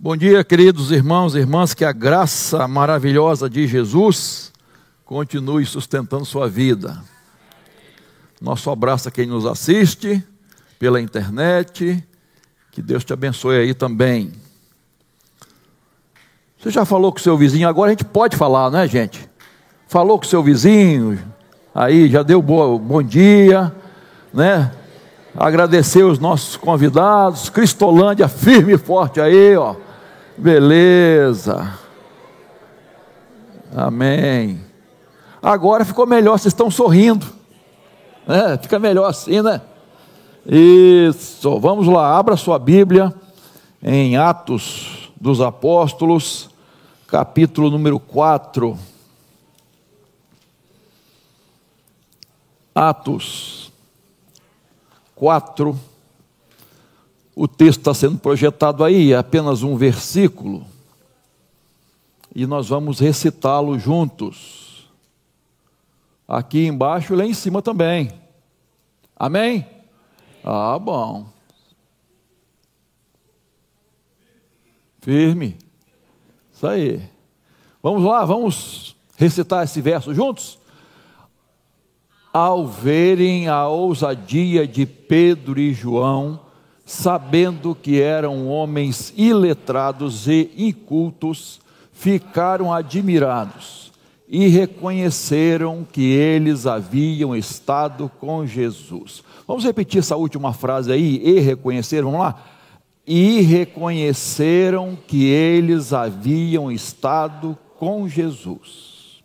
[0.00, 4.52] Bom dia, queridos irmãos e irmãs, que a graça maravilhosa de Jesus
[5.04, 7.02] continue sustentando sua vida.
[8.40, 10.22] Nosso abraço a quem nos assiste
[10.78, 12.00] pela internet,
[12.70, 14.30] que Deus te abençoe aí também.
[16.60, 19.28] Você já falou com seu vizinho, agora a gente pode falar, né, gente?
[19.88, 21.18] Falou com seu vizinho,
[21.74, 23.74] aí já deu bom, bom dia,
[24.32, 24.70] né?
[25.36, 29.87] Agradecer os nossos convidados, Cristolândia firme e forte aí, ó.
[30.38, 31.76] Beleza.
[33.74, 34.64] Amém.
[35.42, 37.26] Agora ficou melhor, vocês estão sorrindo.
[38.26, 39.60] É, fica melhor assim, né?
[40.46, 41.58] Isso.
[41.58, 43.12] Vamos lá, abra sua Bíblia
[43.82, 46.48] em Atos dos Apóstolos,
[47.08, 48.78] capítulo número 4.
[52.72, 53.72] Atos
[55.16, 55.87] 4
[57.38, 60.66] o texto está sendo projetado aí, é apenas um versículo,
[62.34, 64.88] e nós vamos recitá-lo juntos.
[66.26, 68.10] Aqui embaixo e lá em cima também.
[69.16, 69.64] Amém?
[70.42, 71.28] Ah, bom.
[75.00, 75.56] Firme.
[76.52, 77.00] Isso aí.
[77.80, 80.58] Vamos lá, vamos recitar esse verso juntos?
[82.32, 86.47] Ao verem a ousadia de Pedro e João,
[86.88, 91.60] sabendo que eram homens iletrados e incultos,
[91.92, 93.92] ficaram admirados
[94.26, 99.22] e reconheceram que eles haviam estado com Jesus.
[99.46, 102.42] Vamos repetir essa última frase aí, e reconheceram, vamos lá?
[103.06, 109.22] E reconheceram que eles haviam estado com Jesus.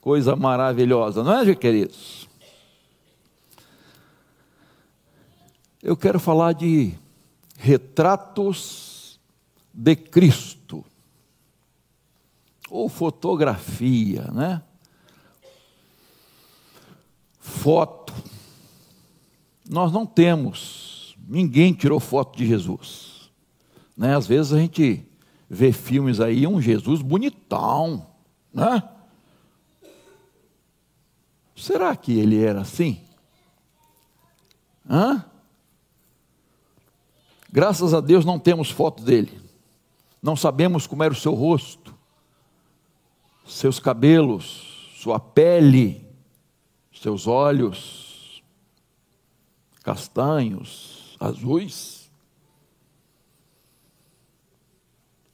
[0.00, 2.29] Coisa maravilhosa, não é, queridos?
[5.82, 6.94] Eu quero falar de
[7.56, 9.18] retratos
[9.72, 10.84] de Cristo,
[12.68, 14.62] ou fotografia, né?
[17.38, 18.14] Foto.
[19.68, 23.30] Nós não temos, ninguém tirou foto de Jesus.
[23.96, 24.16] Né?
[24.16, 25.04] Às vezes a gente
[25.48, 28.06] vê filmes aí, um Jesus bonitão,
[28.52, 28.82] né?
[31.56, 33.00] Será que ele era assim?
[34.88, 35.24] Hã?
[37.52, 39.40] Graças a Deus não temos foto dele.
[40.22, 41.94] Não sabemos como era o seu rosto,
[43.46, 46.06] seus cabelos, sua pele,
[46.92, 48.42] seus olhos
[49.82, 52.08] castanhos, azuis.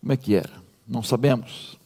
[0.01, 0.63] Como é que era?
[0.87, 1.77] Não sabemos.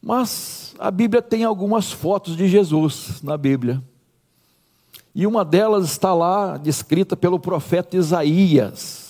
[0.00, 3.80] Mas a Bíblia tem algumas fotos de Jesus na Bíblia.
[5.14, 9.01] E uma delas está lá descrita pelo profeta Isaías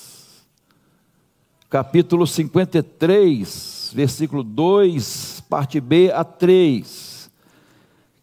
[1.72, 7.30] capítulo 53, versículo 2, parte B a 3,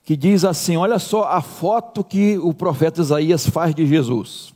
[0.04, 4.54] que diz assim: olha só a foto que o profeta Isaías faz de Jesus.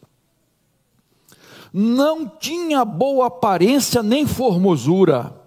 [1.74, 5.42] Não tinha boa aparência nem formosura.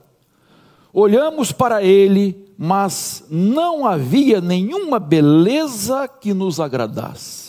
[0.92, 7.45] Olhamos para ele, mas não havia nenhuma beleza que nos agradasse.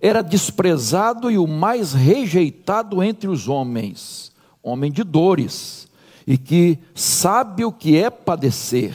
[0.00, 4.30] Era desprezado e o mais rejeitado entre os homens
[4.62, 5.88] homem de dores,
[6.26, 8.94] e que sabe o que é padecer,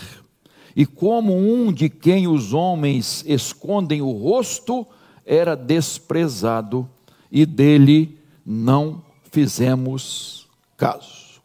[0.76, 4.86] e como um de quem os homens escondem o rosto,
[5.26, 6.88] era desprezado,
[7.32, 11.42] e dele não fizemos caso.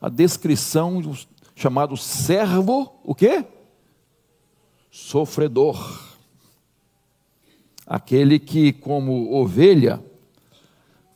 [0.00, 1.16] A descrição do
[1.54, 3.44] chamado servo, o quê?
[4.90, 6.07] Sofredor.
[7.88, 10.04] Aquele que, como ovelha,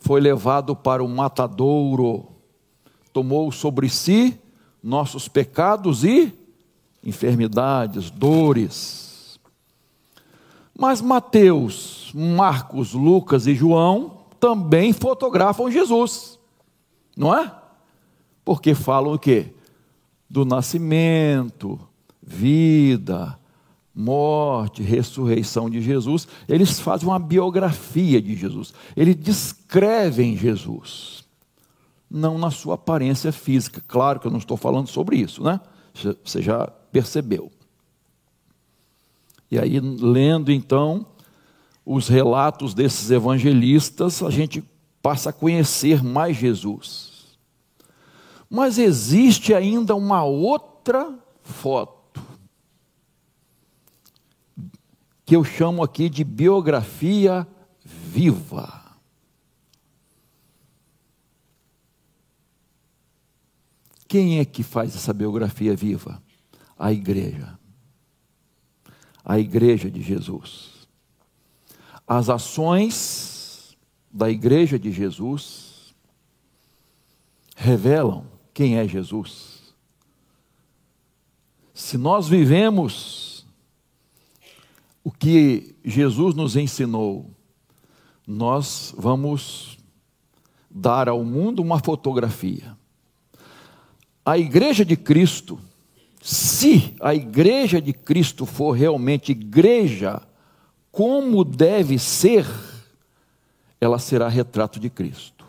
[0.00, 2.28] foi levado para o matadouro,
[3.12, 4.40] tomou sobre si
[4.82, 6.32] nossos pecados e
[7.04, 9.38] enfermidades, dores.
[10.76, 16.38] Mas Mateus, Marcos, Lucas e João também fotografam Jesus,
[17.14, 17.52] não é?
[18.42, 19.52] Porque falam o quê?
[20.28, 21.78] Do nascimento,
[22.22, 23.38] vida,
[23.94, 28.72] morte, ressurreição de Jesus, eles fazem uma biografia de Jesus.
[28.96, 31.24] Eles descrevem Jesus,
[32.10, 33.82] não na sua aparência física.
[33.86, 35.60] Claro que eu não estou falando sobre isso, né?
[36.24, 37.52] Você já percebeu.
[39.50, 41.06] E aí, lendo então
[41.84, 44.64] os relatos desses evangelistas, a gente
[45.02, 47.36] passa a conhecer mais Jesus.
[48.48, 51.12] Mas existe ainda uma outra
[51.42, 52.01] foto
[55.24, 57.46] que eu chamo aqui de biografia
[57.84, 58.82] viva.
[64.08, 66.22] Quem é que faz essa biografia viva?
[66.78, 67.58] A igreja.
[69.24, 70.86] A igreja de Jesus.
[72.06, 73.76] As ações
[74.12, 75.94] da igreja de Jesus
[77.56, 79.74] revelam quem é Jesus.
[81.72, 83.31] Se nós vivemos
[85.04, 87.30] o que Jesus nos ensinou,
[88.26, 89.78] nós vamos
[90.70, 92.76] dar ao mundo uma fotografia.
[94.24, 95.58] A igreja de Cristo,
[96.20, 100.22] se a igreja de Cristo for realmente igreja
[100.92, 102.46] como deve ser,
[103.80, 105.44] ela será retrato de Cristo.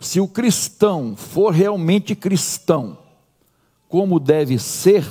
[0.00, 2.98] Se o cristão for realmente cristão,
[3.88, 5.04] como deve ser,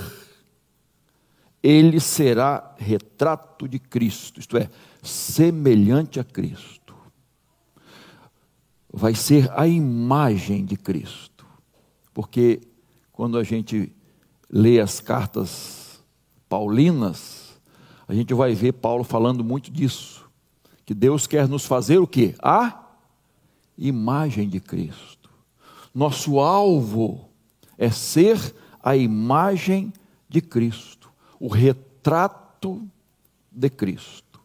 [1.64, 4.70] ele será retrato de Cristo, isto é,
[5.02, 6.96] semelhante a Cristo.
[8.92, 11.46] Vai ser a imagem de Cristo.
[12.14, 12.62] Porque
[13.12, 13.94] quando a gente
[14.50, 16.04] lê as cartas
[16.50, 17.60] paulinas,
[18.08, 20.30] a gente vai ver Paulo falando muito disso.
[20.86, 22.36] Que Deus quer nos fazer o que?
[22.42, 22.86] A
[23.78, 25.30] imagem de Cristo.
[25.94, 27.30] Nosso alvo
[27.78, 28.54] é ser
[28.84, 29.94] a imagem
[30.28, 31.01] de Cristo,
[31.42, 32.88] o retrato
[33.52, 34.40] de Cristo.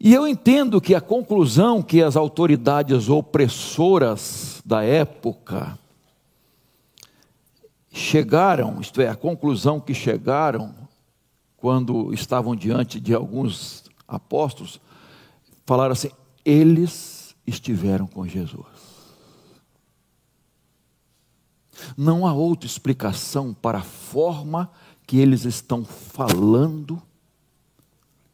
[0.00, 5.78] E eu entendo que a conclusão que as autoridades opressoras da época
[7.92, 10.74] chegaram, isto é, a conclusão que chegaram
[11.58, 14.80] quando estavam diante de alguns apóstolos,
[15.66, 16.10] falaram assim:
[16.44, 18.71] eles estiveram com Jesus.
[21.96, 24.70] Não há outra explicação para a forma
[25.06, 27.00] que eles estão falando,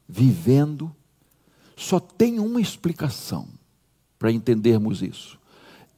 [0.09, 0.95] vivendo
[1.79, 3.47] só tem uma explicação
[4.19, 5.39] para entendermos isso.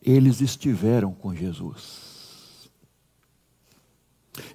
[0.02, 2.68] Eles estiveram com Jesus.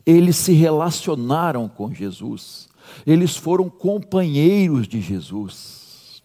[0.05, 2.69] Eles se relacionaram com Jesus.
[3.07, 6.21] Eles foram companheiros de Jesus.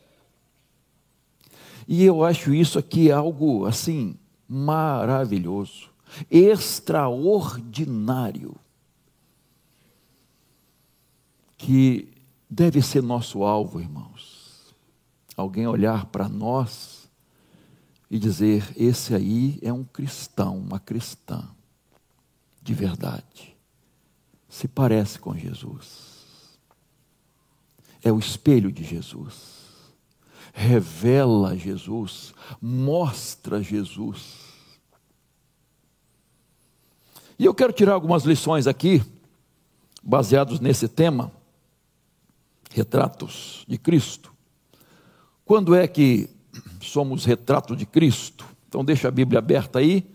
[1.88, 5.89] E eu acho isso aqui algo assim maravilhoso,
[6.30, 8.54] extraordinário,
[11.56, 12.12] que
[12.48, 14.74] deve ser nosso alvo, irmãos.
[15.36, 17.00] Alguém olhar para nós
[18.10, 21.48] e dizer: esse aí é um cristão, uma cristã,
[22.62, 23.56] de verdade,
[24.48, 26.58] se parece com Jesus,
[28.02, 29.60] é o espelho de Jesus,
[30.52, 34.39] revela Jesus, mostra Jesus.
[37.40, 39.02] E eu quero tirar algumas lições aqui,
[40.02, 41.32] baseados nesse tema,
[42.70, 44.30] retratos de Cristo.
[45.42, 46.28] Quando é que
[46.82, 48.44] somos retrato de Cristo?
[48.68, 50.06] Então, deixa a Bíblia aberta aí,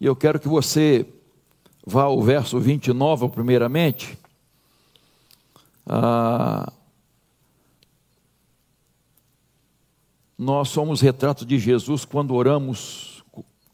[0.00, 1.06] e eu quero que você
[1.86, 4.18] vá ao verso 29, primeiramente.
[5.86, 6.72] Ah,
[10.36, 13.22] nós somos retrato de Jesus quando oramos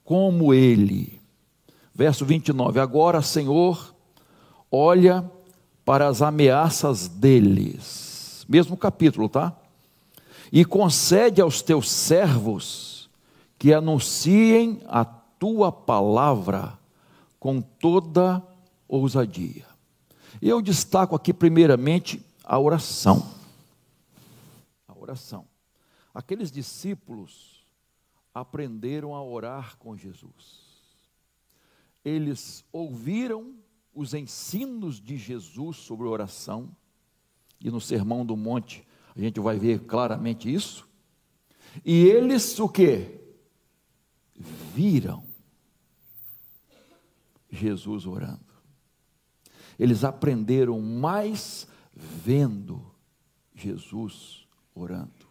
[0.05, 1.20] como Ele.
[1.95, 2.81] Verso 29.
[2.81, 3.95] Agora, Senhor,
[4.71, 5.29] olha
[5.85, 8.45] para as ameaças deles.
[8.49, 9.57] Mesmo capítulo, tá?
[10.53, 13.09] e concede aos teus servos
[13.59, 16.79] que anunciem a tua palavra
[17.39, 18.43] com toda
[18.89, 19.67] ousadia.
[20.43, 23.35] Eu destaco aqui primeiramente a oração.
[24.89, 25.47] A oração.
[26.13, 27.65] Aqueles discípulos
[28.35, 30.70] aprenderam a orar com Jesus.
[32.05, 33.55] Eles ouviram
[33.95, 36.75] os ensinos de Jesus sobre oração
[37.61, 40.89] e no Sermão do Monte a gente vai ver claramente isso.
[41.85, 43.21] E eles o que?
[44.35, 45.25] Viram
[47.51, 48.41] Jesus orando.
[49.79, 52.95] Eles aprenderam mais vendo
[53.55, 55.29] Jesus orando.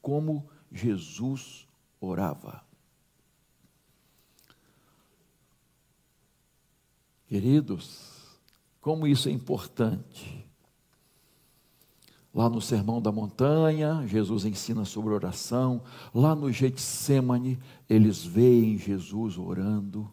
[0.00, 1.66] Como Jesus
[2.00, 2.67] orava.
[7.28, 8.38] Queridos,
[8.80, 10.46] como isso é importante.
[12.34, 15.82] Lá no Sermão da Montanha, Jesus ensina sobre oração.
[16.14, 17.58] Lá no Getsemane,
[17.88, 20.10] eles veem Jesus orando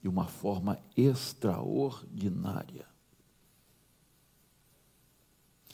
[0.00, 2.86] de uma forma extraordinária.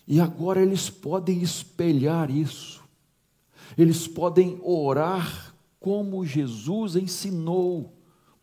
[0.07, 2.83] E agora eles podem espelhar isso.
[3.77, 7.98] Eles podem orar como Jesus ensinou,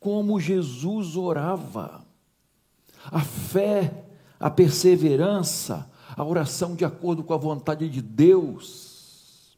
[0.05, 2.05] como Jesus orava.
[3.05, 4.05] A fé,
[4.39, 9.57] a perseverança, a oração de acordo com a vontade de Deus.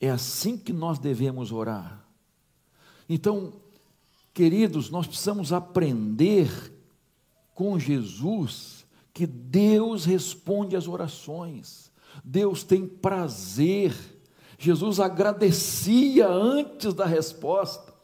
[0.00, 2.02] É assim que nós devemos orar.
[3.06, 3.52] Então,
[4.32, 6.50] queridos, nós precisamos aprender
[7.54, 11.92] com Jesus que Deus responde às orações,
[12.24, 13.92] Deus tem prazer.
[14.58, 17.94] Jesus agradecia antes da resposta,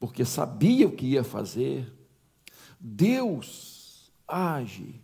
[0.00, 1.92] porque sabia o que ia fazer.
[2.80, 5.00] Deus age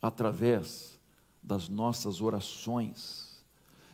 [0.00, 0.98] através
[1.40, 3.44] das nossas orações,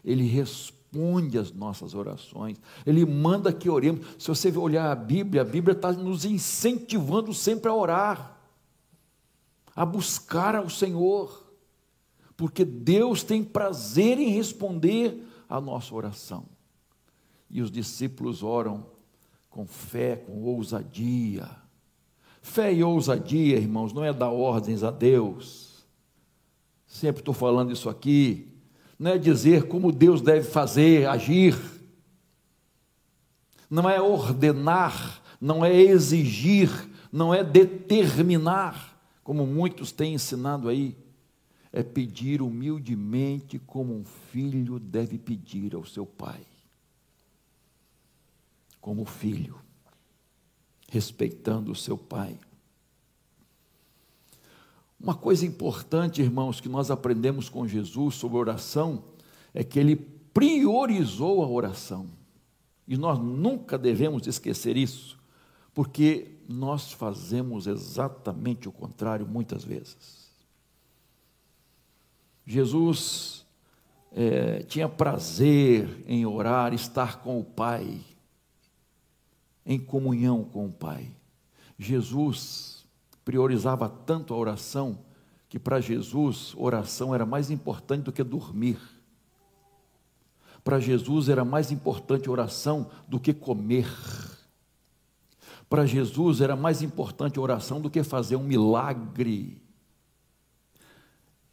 [0.02, 4.06] Ele responde às nossas orações, Ele manda que oremos.
[4.18, 8.40] Se você olhar a Bíblia, a Bíblia está nos incentivando sempre a orar,
[9.76, 11.47] a buscar ao Senhor,
[12.38, 16.46] porque Deus tem prazer em responder a nossa oração.
[17.50, 18.86] E os discípulos oram
[19.50, 21.50] com fé, com ousadia.
[22.40, 25.68] Fé e ousadia, irmãos, não é dar ordens a Deus
[26.88, 28.48] Sempre estou falando isso aqui.
[28.98, 31.54] Não é dizer como Deus deve fazer, agir.
[33.70, 36.70] Não é ordenar, não é exigir,
[37.12, 40.96] não é determinar, como muitos têm ensinado aí.
[41.72, 46.40] É pedir humildemente como um filho deve pedir ao seu pai.
[48.80, 49.60] Como filho,
[50.88, 52.38] respeitando o seu pai.
[55.00, 59.04] Uma coisa importante, irmãos, que nós aprendemos com Jesus sobre oração
[59.54, 62.06] é que ele priorizou a oração.
[62.86, 65.18] E nós nunca devemos esquecer isso,
[65.74, 70.27] porque nós fazemos exatamente o contrário muitas vezes.
[72.50, 73.46] Jesus
[74.10, 78.00] é, tinha prazer em orar, estar com o Pai,
[79.66, 81.12] em comunhão com o Pai.
[81.78, 82.86] Jesus
[83.22, 85.00] priorizava tanto a oração
[85.46, 88.80] que para Jesus oração era mais importante do que dormir.
[90.64, 93.94] Para Jesus era mais importante oração do que comer.
[95.68, 99.67] Para Jesus era mais importante oração do que fazer um milagre.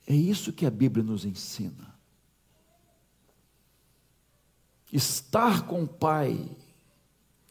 [0.07, 1.95] É isso que a Bíblia nos ensina.
[4.91, 6.55] Estar com o Pai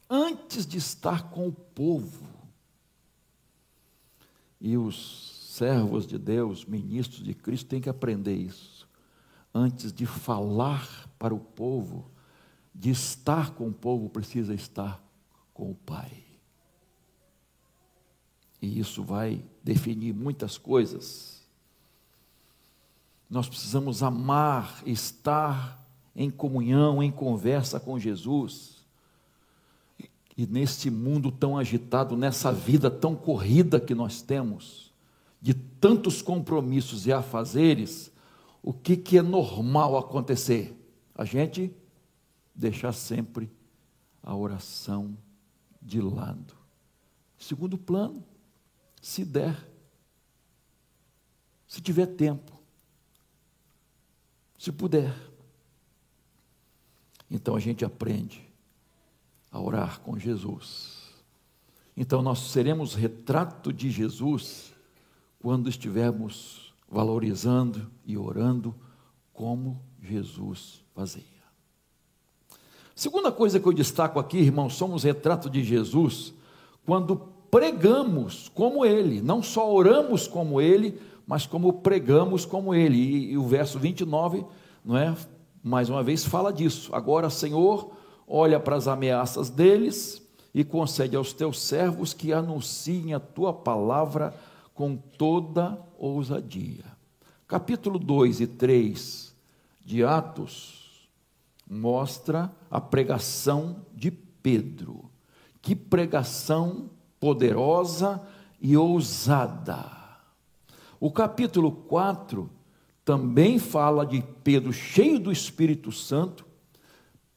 [0.09, 2.27] antes de estar com o povo.
[4.61, 8.89] E os servos de Deus, ministros de Cristo, têm que aprender isso.
[9.53, 12.11] Antes de falar para o povo,
[12.75, 15.03] de estar com o povo, precisa estar
[15.53, 16.25] com o Pai.
[18.61, 21.34] E isso vai definir muitas coisas.
[23.35, 28.87] Nós precisamos amar, estar em comunhão, em conversa com Jesus.
[30.37, 34.93] E neste mundo tão agitado, nessa vida tão corrida que nós temos,
[35.43, 38.13] de tantos compromissos e afazeres,
[38.63, 40.73] o que, que é normal acontecer?
[41.13, 41.75] A gente
[42.55, 43.51] deixar sempre
[44.23, 45.13] a oração
[45.83, 46.55] de lado.
[47.37, 48.23] Segundo plano,
[49.03, 49.69] se der,
[51.67, 52.54] se tiver tempo,
[54.65, 55.15] se puder.
[57.31, 58.43] Então a gente aprende
[59.51, 61.03] a orar com Jesus.
[61.95, 64.73] Então nós seremos retrato de Jesus
[65.39, 68.75] quando estivermos valorizando e orando
[69.35, 71.23] como Jesus fazia.
[72.95, 76.33] Segunda coisa que eu destaco aqui, irmãos, somos retrato de Jesus
[76.87, 77.17] quando
[77.51, 82.97] pregamos como ele, não só oramos como ele, mas como pregamos como ele.
[82.97, 84.45] E, e o verso 29,
[84.85, 85.15] não é?
[85.63, 86.95] Mais uma vez fala disso.
[86.95, 87.93] Agora, Senhor,
[88.29, 90.23] olha para as ameaças deles
[90.55, 94.35] e concede aos teus servos que anunciem a tua palavra
[94.75, 96.85] com toda ousadia.
[97.47, 99.35] Capítulo 2 e 3
[99.85, 101.09] de Atos
[101.69, 105.11] mostra a pregação de Pedro.
[105.63, 108.21] Que pregação poderosa
[108.61, 109.94] e ousada.
[111.01, 112.51] O capítulo 4
[113.05, 116.47] também fala de Pedro cheio do Espírito Santo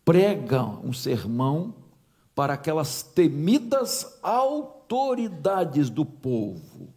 [0.07, 1.75] prega um sermão
[2.33, 6.93] para aquelas temidas autoridades do povo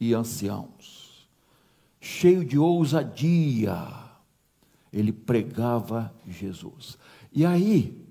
[0.00, 1.28] e anciãos.
[2.00, 3.76] Cheio de ousadia,
[4.90, 6.96] ele pregava Jesus.
[7.30, 8.02] E aí,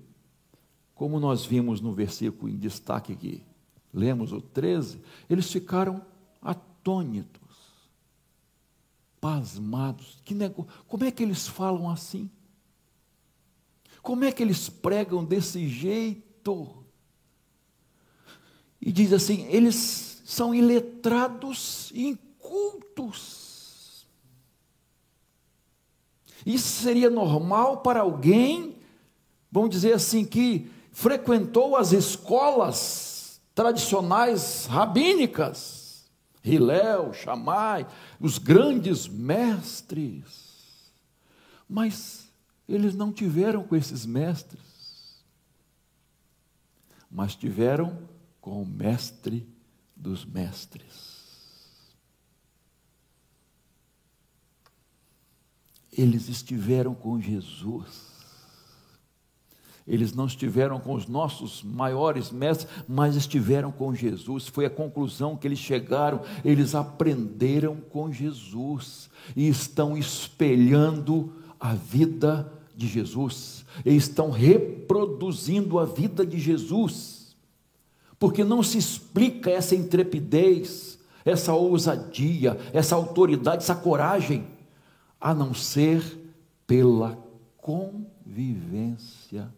[0.94, 3.42] como nós vimos no versículo em destaque aqui,
[3.92, 6.02] lemos o 13, eles ficaram
[6.40, 7.35] atônitos,
[9.20, 10.20] pasmados.
[10.24, 12.30] Que negócio, como é que eles falam assim?
[14.02, 16.84] Como é que eles pregam desse jeito?
[18.80, 24.06] E diz assim: eles são iletrados e incultos.
[26.44, 28.76] Isso seria normal para alguém,
[29.50, 35.75] vamos dizer assim, que frequentou as escolas tradicionais rabínicas,
[36.46, 37.86] Hilel, Shammai,
[38.20, 40.92] os grandes mestres.
[41.68, 42.28] Mas
[42.68, 45.24] eles não tiveram com esses mestres,
[47.10, 48.08] mas tiveram
[48.40, 49.46] com o mestre
[49.94, 51.16] dos mestres.
[55.90, 58.15] Eles estiveram com Jesus.
[59.86, 64.48] Eles não estiveram com os nossos maiores mestres, mas estiveram com Jesus.
[64.48, 66.22] Foi a conclusão que eles chegaram.
[66.44, 75.86] Eles aprenderam com Jesus e estão espelhando a vida de Jesus, e estão reproduzindo a
[75.86, 77.34] vida de Jesus,
[78.18, 84.46] porque não se explica essa intrepidez, essa ousadia, essa autoridade, essa coragem,
[85.18, 86.02] a não ser
[86.66, 87.18] pela
[87.56, 89.50] convivência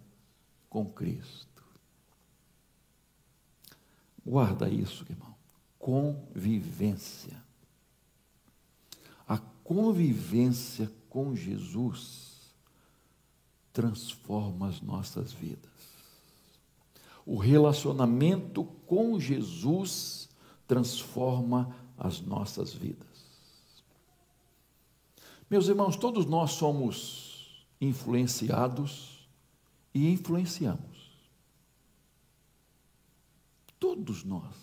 [0.69, 1.65] com Cristo.
[4.25, 5.35] Guarda isso, irmão.
[5.79, 7.43] Convivência.
[9.27, 12.53] A convivência com Jesus
[13.73, 15.71] transforma as nossas vidas.
[17.25, 20.29] O relacionamento com Jesus
[20.67, 23.07] transforma as nossas vidas.
[25.51, 29.18] Meus irmãos, todos nós somos influenciados
[29.95, 31.19] e influenciamos.
[33.79, 34.55] Todos nós.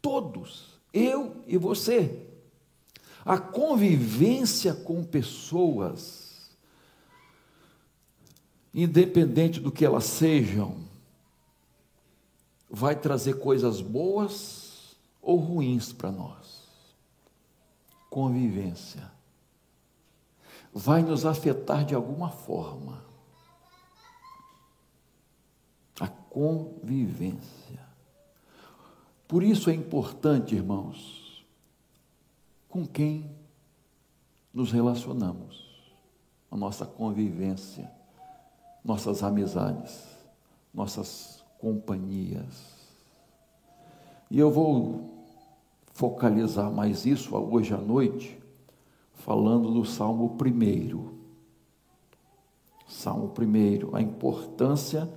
[0.00, 0.78] Todos.
[0.92, 2.28] Eu e você.
[3.24, 6.50] A convivência com pessoas,
[8.72, 10.84] independente do que elas sejam,
[12.68, 16.64] vai trazer coisas boas ou ruins para nós.
[18.10, 19.13] Convivência.
[20.74, 23.04] Vai nos afetar de alguma forma.
[26.00, 27.78] A convivência.
[29.28, 31.46] Por isso é importante, irmãos,
[32.68, 33.30] com quem
[34.52, 35.64] nos relacionamos,
[36.50, 37.90] a nossa convivência,
[38.84, 40.04] nossas amizades,
[40.72, 42.74] nossas companhias.
[44.30, 45.24] E eu vou
[45.92, 48.38] focalizar mais isso hoje à noite,
[49.24, 51.14] falando do Salmo 1.
[52.86, 55.10] Salmo 1, a importância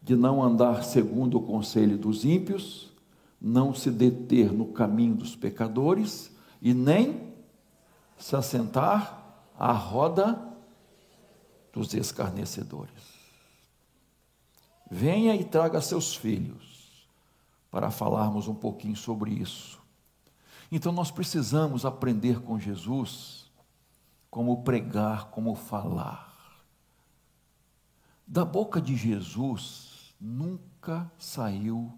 [0.00, 2.90] de não andar segundo o conselho dos ímpios,
[3.38, 7.34] não se deter no caminho dos pecadores e nem
[8.16, 9.22] se assentar
[9.58, 10.42] à roda
[11.74, 13.12] dos escarnecedores.
[14.90, 17.06] Venha e traga seus filhos
[17.70, 19.78] para falarmos um pouquinho sobre isso.
[20.70, 23.41] Então nós precisamos aprender com Jesus
[24.32, 26.64] como pregar, como falar.
[28.26, 31.92] Da boca de Jesus nunca saiu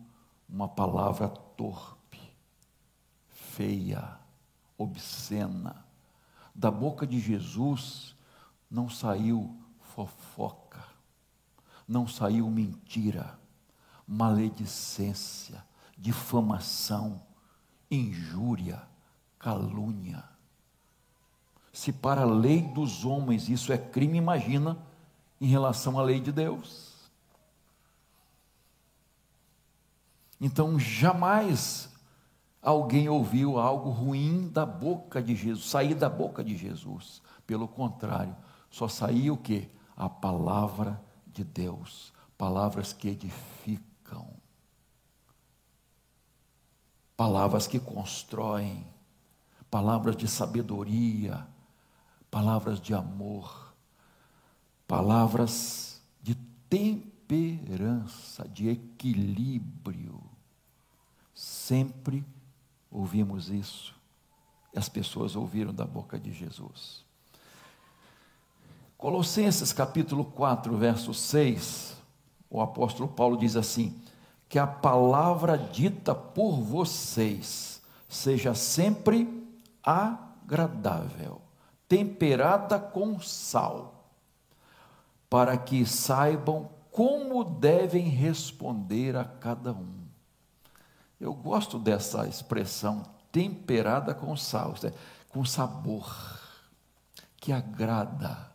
[0.49, 2.21] uma palavra torpe,
[3.29, 4.19] feia,
[4.77, 5.87] obscena.
[6.53, 8.17] Da boca de Jesus
[8.69, 9.57] não saiu
[9.95, 10.85] fofoca,
[11.87, 13.39] não saiu mentira,
[14.05, 15.65] maledicência,
[15.97, 17.23] difamação,
[17.89, 18.83] injúria,
[19.39, 20.34] calúnia.
[21.75, 24.79] Se para a lei dos homens isso é crime, imagina
[25.41, 27.11] em relação à lei de Deus.
[30.41, 31.91] Então, jamais
[32.63, 37.21] alguém ouviu algo ruim da boca de Jesus, sair da boca de Jesus.
[37.45, 38.37] Pelo contrário,
[38.71, 39.69] só saiu o que?
[39.97, 44.29] A palavra de Deus, palavras que edificam,
[47.17, 48.87] palavras que constroem,
[49.69, 51.53] palavras de sabedoria,
[52.35, 53.73] palavras de amor,
[54.89, 56.35] palavras de
[56.69, 60.21] temperança, de equilíbrio,
[61.33, 62.25] sempre
[62.91, 63.95] ouvimos isso.
[64.73, 67.05] E as pessoas ouviram da boca de Jesus.
[68.99, 71.97] Colossenses capítulo 4, verso 6,
[72.51, 73.97] o apóstolo Paulo diz assim:
[74.49, 79.49] Que a palavra dita por vocês seja sempre
[79.85, 81.44] agradável,
[81.95, 84.11] temperada com sal,
[85.31, 90.03] para que saibam como devem responder a cada um.
[91.21, 94.93] Eu gosto dessa expressão, temperada com sal, é,
[95.29, 96.13] com sabor,
[97.37, 98.53] que agrada.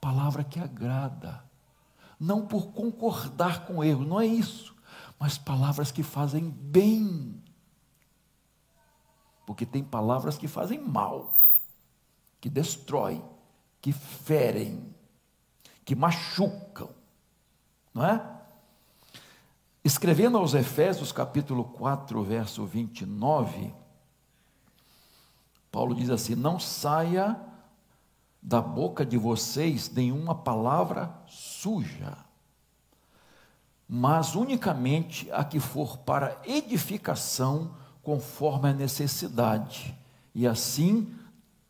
[0.00, 1.44] Palavra que agrada.
[2.18, 4.74] Não por concordar com erro, não é isso,
[5.18, 7.38] mas palavras que fazem bem.
[9.44, 11.41] Porque tem palavras que fazem mal.
[12.42, 13.22] Que destroem,
[13.80, 14.92] que ferem,
[15.84, 16.90] que machucam,
[17.94, 18.30] não é?
[19.84, 23.72] Escrevendo aos Efésios, capítulo 4, verso 29,
[25.70, 27.40] Paulo diz assim: Não saia
[28.42, 32.16] da boca de vocês nenhuma palavra suja,
[33.88, 39.96] mas unicamente a que for para edificação, conforme a necessidade,
[40.34, 41.21] e assim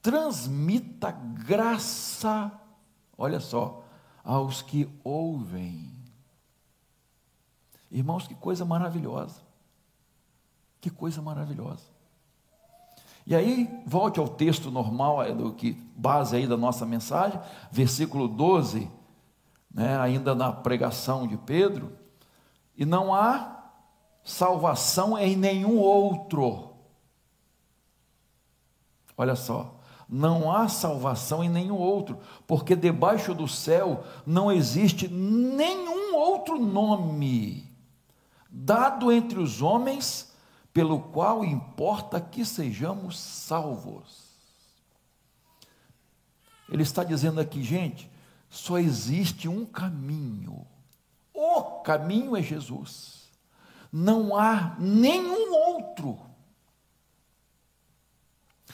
[0.03, 2.53] transmita graça,
[3.17, 3.85] olha só,
[4.25, 5.91] aos que ouvem.
[7.91, 9.41] Irmãos, que coisa maravilhosa.
[10.81, 11.85] Que coisa maravilhosa.
[13.25, 18.91] E aí, volte ao texto normal, do que base aí da nossa mensagem, versículo 12,
[19.73, 21.97] né, ainda na pregação de Pedro,
[22.77, 23.71] e não há
[24.25, 26.75] salvação em nenhum outro.
[29.17, 29.79] Olha só,
[30.12, 37.72] não há salvação em nenhum outro, porque debaixo do céu não existe nenhum outro nome
[38.53, 40.31] dado entre os homens,
[40.75, 44.31] pelo qual importa que sejamos salvos.
[46.70, 48.11] Ele está dizendo aqui, gente,
[48.51, 50.66] só existe um caminho.
[51.33, 53.31] O caminho é Jesus.
[53.90, 56.18] Não há nenhum outro.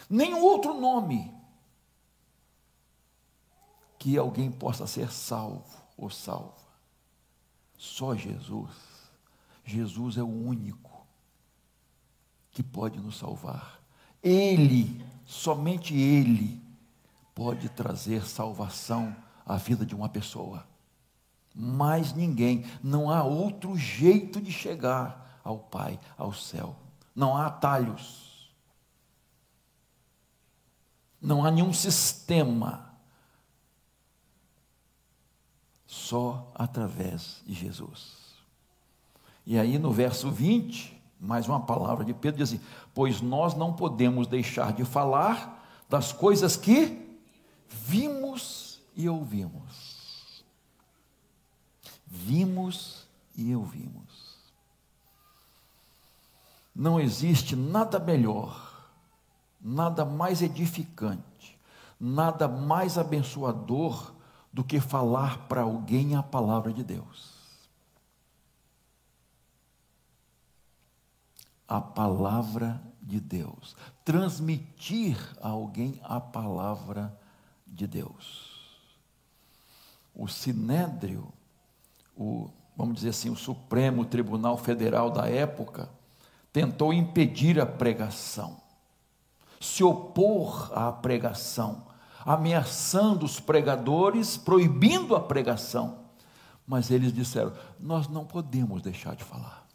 [0.09, 1.35] Nenhum outro nome
[3.99, 6.55] que alguém possa ser salvo ou salva.
[7.77, 8.71] Só Jesus.
[9.65, 11.07] Jesus é o único
[12.51, 13.81] que pode nos salvar.
[14.23, 16.61] Ele, somente Ele,
[17.35, 20.67] pode trazer salvação à vida de uma pessoa.
[21.55, 26.75] Mais ninguém, não há outro jeito de chegar ao Pai, ao céu.
[27.15, 28.28] Não há atalhos.
[31.21, 32.89] Não há nenhum sistema.
[35.87, 38.19] Só através de Jesus.
[39.47, 43.73] E aí no verso 20, mais uma palavra de Pedro diz assim: Pois nós não
[43.73, 47.19] podemos deixar de falar das coisas que
[47.69, 50.45] vimos e ouvimos.
[52.07, 54.37] Vimos e ouvimos.
[56.75, 58.68] Não existe nada melhor,
[59.61, 61.59] nada mais edificante,
[61.99, 64.13] nada mais abençoador
[64.53, 67.39] do que falar para alguém a palavra de Deus.
[71.69, 77.15] a palavra de Deus, transmitir a alguém a palavra
[77.67, 78.57] de Deus.
[80.15, 81.31] O Sinédrio,
[82.17, 85.91] o, vamos dizer assim, o Supremo Tribunal Federal da época,
[86.51, 88.57] tentou impedir a pregação,
[89.61, 91.87] se opor à pregação,
[92.25, 96.07] ameaçando os pregadores, proibindo a pregação.
[96.67, 99.67] Mas eles disseram: Nós não podemos deixar de falar.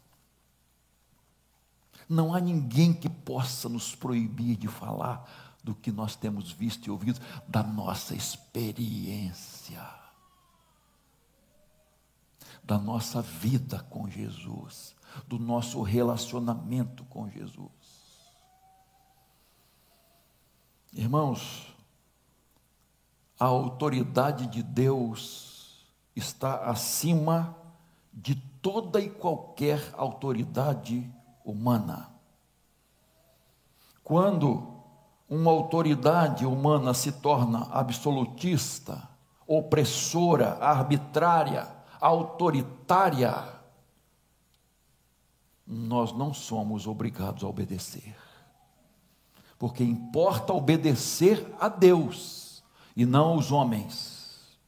[2.08, 5.28] Não há ninguém que possa nos proibir de falar
[5.62, 7.18] do que nós temos visto e ouvido,
[7.48, 9.82] da nossa experiência,
[12.62, 14.94] da nossa vida com Jesus,
[15.26, 17.83] do nosso relacionamento com Jesus.
[20.94, 21.74] Irmãos,
[23.38, 27.56] a autoridade de Deus está acima
[28.12, 31.12] de toda e qualquer autoridade
[31.44, 32.10] humana.
[34.04, 34.72] Quando
[35.28, 39.08] uma autoridade humana se torna absolutista,
[39.48, 41.66] opressora, arbitrária,
[42.00, 43.52] autoritária,
[45.66, 48.23] nós não somos obrigados a obedecer.
[49.64, 52.62] Porque importa obedecer a Deus
[52.94, 54.58] e não aos homens.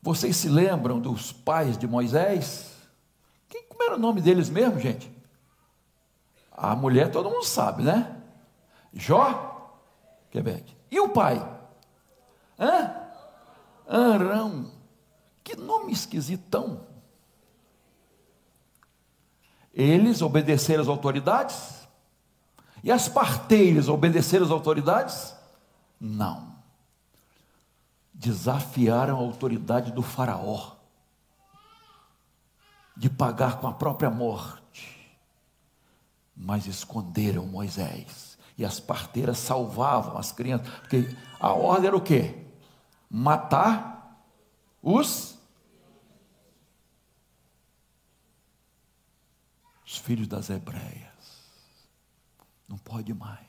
[0.00, 2.76] Vocês se lembram dos pais de Moisés?
[3.68, 5.12] Como era o nome deles mesmo, gente?
[6.52, 8.22] A mulher todo mundo sabe, né?
[8.92, 9.82] Jó,
[10.30, 10.72] Quebec.
[10.88, 11.44] E o pai?
[12.56, 12.94] Hã?
[13.88, 14.70] Arão.
[15.42, 16.86] Que nome esquisitão.
[19.74, 21.75] Eles obedeceram às autoridades?
[22.86, 25.34] E as parteiras obedeceram às autoridades?
[26.00, 26.54] Não.
[28.14, 30.76] Desafiaram a autoridade do faraó
[32.96, 35.18] de pagar com a própria morte.
[36.36, 38.38] Mas esconderam Moisés.
[38.56, 40.68] E as parteiras salvavam as crianças.
[40.78, 42.46] Porque a ordem era o quê?
[43.10, 44.24] Matar
[44.80, 45.36] os
[49.84, 51.05] os filhos das hebreias.
[52.68, 53.46] Não pode mais.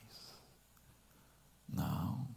[1.67, 2.27] Não.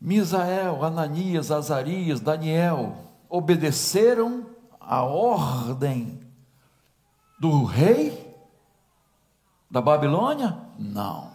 [0.00, 2.96] Misael, Ananias, Azarias, Daniel
[3.28, 6.20] obedeceram a ordem
[7.38, 8.36] do rei
[9.70, 10.58] da Babilônia?
[10.78, 11.32] Não.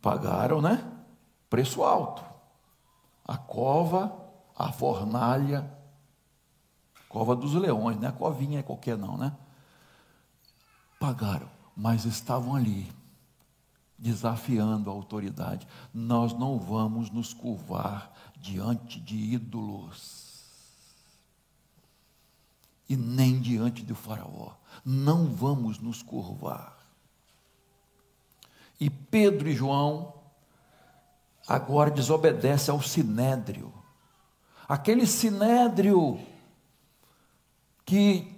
[0.00, 0.86] Pagaram, né?
[1.48, 2.22] Preço alto.
[3.26, 4.14] A cova,
[4.54, 5.73] a fornalha
[7.14, 9.32] cova dos leões, não é covinha qualquer não, né?
[10.98, 12.92] Pagaram, mas estavam ali
[13.96, 15.64] desafiando a autoridade.
[15.94, 20.42] Nós não vamos nos curvar diante de ídolos
[22.88, 24.54] e nem diante do Faraó.
[24.84, 26.76] Não vamos nos curvar.
[28.80, 30.14] E Pedro e João
[31.46, 33.72] agora desobedecem ao sinédrio.
[34.68, 36.33] Aquele sinédrio
[37.84, 38.34] que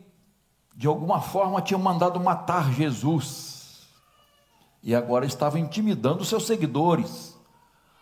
[0.75, 3.57] de alguma forma tinha mandado matar Jesus
[4.83, 7.37] e agora estava intimidando seus seguidores,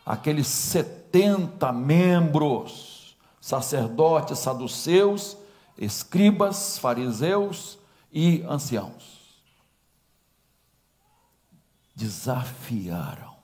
[0.05, 5.37] aqueles 70 membros, sacerdotes, saduceus,
[5.79, 7.79] escribas, fariseus
[8.13, 9.43] e anciãos.
[11.95, 13.35] Desafiaram.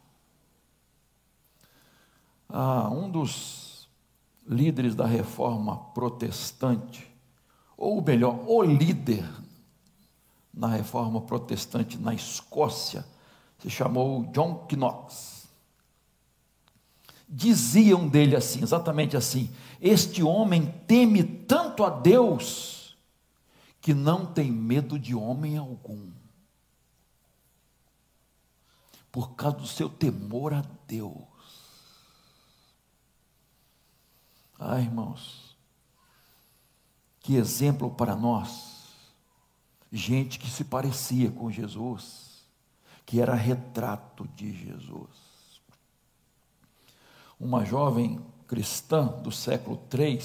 [2.48, 3.88] Ah, um dos
[4.46, 7.09] líderes da reforma protestante,
[7.80, 9.26] ou melhor, o líder
[10.52, 13.06] na reforma protestante na Escócia,
[13.58, 15.48] se chamou John Knox.
[17.26, 22.98] Diziam dele assim, exatamente assim: Este homem teme tanto a Deus
[23.80, 26.10] que não tem medo de homem algum.
[29.10, 31.14] Por causa do seu temor a Deus.
[34.58, 35.49] Ah, irmãos,
[37.20, 38.70] que exemplo para nós.
[39.92, 42.44] Gente que se parecia com Jesus,
[43.04, 45.30] que era retrato de Jesus.
[47.38, 50.20] Uma jovem cristã do século III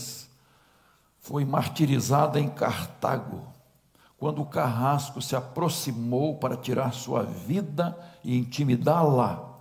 [1.19, 3.47] foi martirizada em Cartago,
[4.17, 9.55] quando o carrasco se aproximou para tirar sua vida e intimidá-la.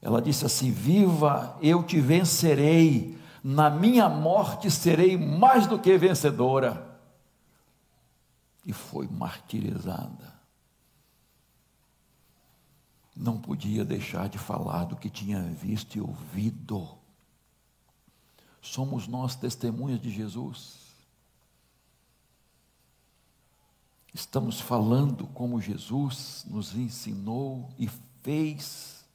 [0.00, 3.17] Ela disse assim: Viva, eu te vencerei
[3.50, 7.00] na minha morte serei mais do que vencedora.
[8.62, 10.34] E foi martirizada.
[13.16, 16.86] Não podia deixar de falar do que tinha visto e ouvido.
[18.60, 20.80] Somos nós testemunhas de Jesus.
[24.12, 27.88] Estamos falando como Jesus nos ensinou e
[28.20, 29.06] fez.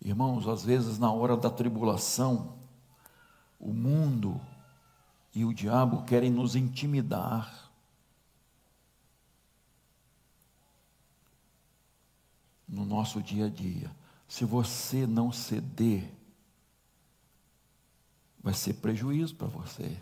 [0.00, 2.59] Irmãos, às vezes na hora da tribulação,
[3.60, 4.40] o mundo
[5.34, 7.70] e o diabo querem nos intimidar.
[12.66, 13.94] No nosso dia a dia.
[14.26, 16.10] Se você não ceder,
[18.42, 20.00] vai ser prejuízo para você.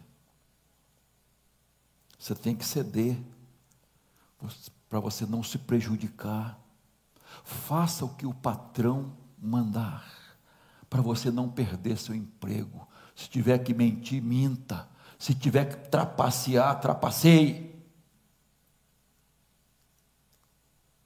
[2.18, 3.18] Você tem que ceder
[4.88, 6.58] para você não se prejudicar.
[7.44, 10.36] Faça o que o patrão mandar,
[10.90, 12.87] para você não perder seu emprego,
[13.18, 14.88] se tiver que mentir, minta.
[15.18, 17.76] Se tiver que trapacear, trapaceie.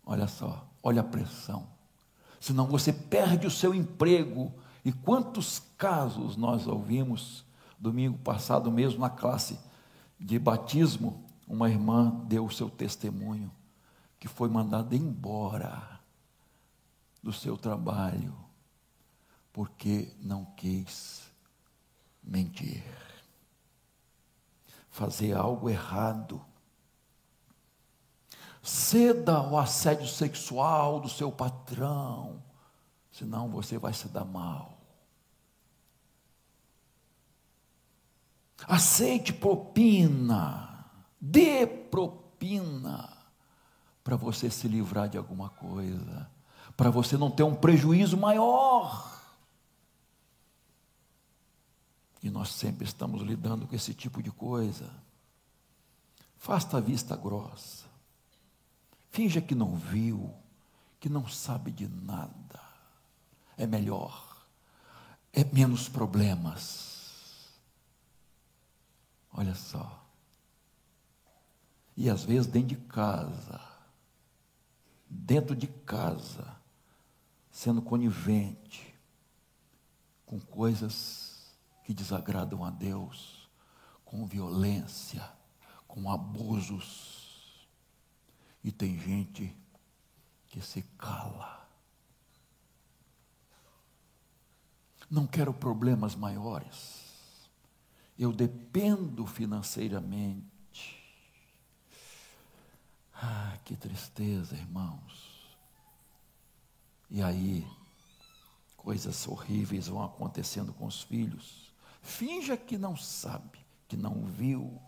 [0.05, 1.67] Olha só, olha a pressão.
[2.39, 4.53] Senão você perde o seu emprego.
[4.85, 7.47] E quantos casos nós ouvimos
[7.79, 9.59] domingo passado mesmo na classe
[10.21, 13.51] de batismo, uma irmã deu o seu testemunho
[14.21, 15.99] que foi mandada embora
[17.23, 18.37] do seu trabalho
[19.51, 21.22] porque não quis
[22.23, 22.85] mentir,
[24.89, 26.41] fazer algo errado.
[28.63, 32.43] Ceda ao assédio sexual do seu patrão,
[33.11, 34.79] senão você vai se dar mal.
[38.69, 40.87] Aceite propina,
[41.21, 43.19] dê propina,
[44.05, 46.31] para você se livrar de alguma coisa,
[46.77, 49.22] para você não ter um prejuízo maior.
[52.23, 54.89] E nós sempre estamos lidando com esse tipo de coisa.
[56.39, 57.85] Faça a vista grossa.
[59.11, 60.33] Finja que não viu,
[61.01, 62.61] que não sabe de nada.
[63.57, 64.47] É melhor.
[65.33, 67.51] É menos problemas.
[69.33, 70.03] Olha só.
[71.97, 73.61] E às vezes dentro de casa,
[75.09, 76.57] dentro de casa,
[77.51, 78.95] sendo conivente
[80.25, 81.22] com coisas
[81.85, 83.49] que desagradam a Deus,
[84.05, 85.23] com violência,
[85.87, 87.67] com abusos.
[88.63, 89.55] E tem gente
[90.49, 91.69] que se cala.
[95.11, 97.03] Não quero problemas maiores.
[98.19, 100.51] Eu dependo financeiramente.
[103.15, 105.57] Ah, que tristeza, irmãos.
[107.11, 107.67] E aí,
[108.77, 111.72] coisas horríveis vão acontecendo com os filhos.
[112.03, 114.79] Finja que não sabe, que não viu.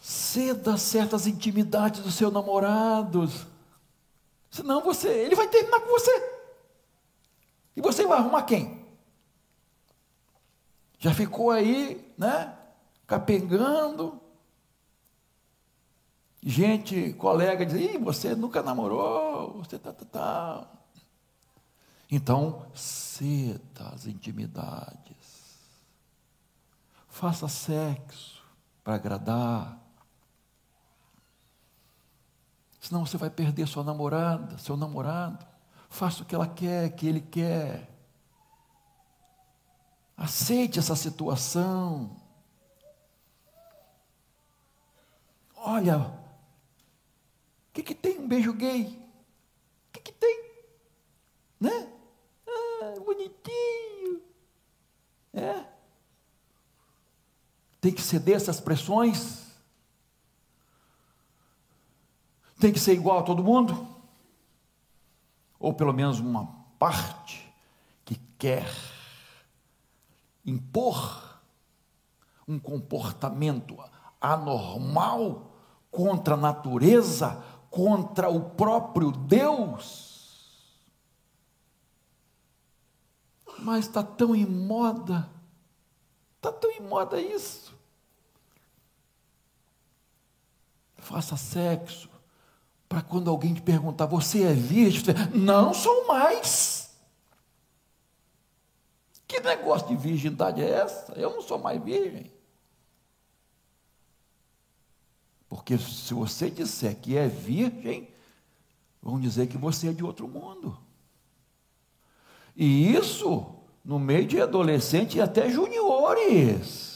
[0.00, 3.28] Ceda certas intimidades do seu namorado.
[4.50, 6.34] Senão você, ele vai terminar com você.
[7.76, 8.86] E você vai arrumar quem?
[10.98, 12.56] Já ficou aí, né?
[13.06, 14.20] Capengando.
[16.42, 20.83] Gente, colega diz: Ih, você nunca namorou, você tá, tá, tá.
[22.10, 25.58] Então, ceda as intimidades.
[27.08, 28.42] Faça sexo
[28.82, 29.80] para agradar.
[32.80, 35.46] Senão você vai perder sua namorada, seu namorado.
[35.88, 37.90] Faça o que ela quer, que ele quer.
[40.16, 42.16] Aceite essa situação.
[45.56, 46.12] Olha, o
[47.72, 48.86] que, que tem um beijo gay?
[49.88, 50.50] O que, que tem?
[51.58, 51.93] Né?
[53.14, 54.22] Bonitinho.
[55.32, 55.64] É.
[57.80, 59.44] Tem que ceder essas pressões.
[62.58, 63.94] Tem que ser igual a todo mundo
[65.64, 66.46] ou pelo menos uma
[66.78, 67.50] parte,
[68.04, 68.70] que quer
[70.44, 71.40] impor
[72.46, 73.74] um comportamento
[74.20, 75.54] anormal
[75.90, 80.13] contra a natureza, contra o próprio Deus.
[83.58, 85.28] Mas está tão em moda,
[86.36, 87.74] está tão em moda isso.
[90.96, 92.08] Faça sexo,
[92.88, 95.14] para quando alguém te perguntar, você é virgem?
[95.34, 96.90] Não sou mais.
[99.26, 101.12] Que negócio de virgindade é essa?
[101.14, 102.32] Eu não sou mais virgem.
[105.48, 108.08] Porque se você disser que é virgem,
[109.02, 110.78] vão dizer que você é de outro mundo.
[112.56, 116.94] E isso no meio de adolescentes e até juniores.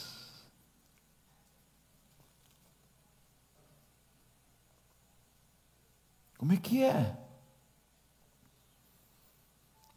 [6.37, 7.17] Como é que é?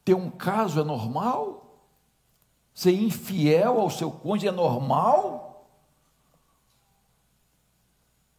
[0.05, 1.87] Ter um caso é normal?
[2.75, 5.69] Ser infiel ao seu cônjuge é normal?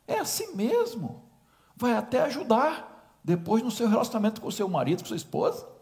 [0.06, 1.24] É assim mesmo.
[1.76, 5.73] Vai até ajudar depois no seu relacionamento com o seu marido, com sua esposa.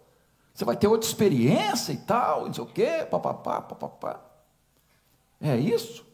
[0.54, 4.20] Você vai ter outra experiência e tal, não sei o quê, papapá, papapá.
[5.40, 6.06] É isso?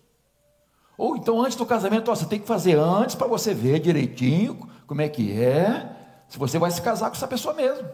[0.98, 4.70] Ou então antes do casamento, ó, você tem que fazer antes para você ver direitinho
[4.88, 5.96] como é que é,
[6.28, 7.88] se você vai se casar com essa pessoa mesmo.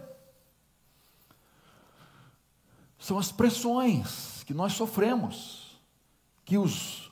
[2.97, 5.77] São as pressões que nós sofremos,
[6.45, 7.11] que os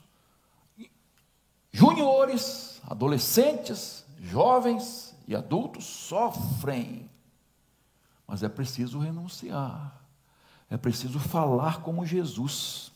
[1.72, 7.11] juniores, adolescentes, jovens e adultos sofrem.
[8.32, 10.02] Mas é preciso renunciar,
[10.70, 12.94] é preciso falar como Jesus,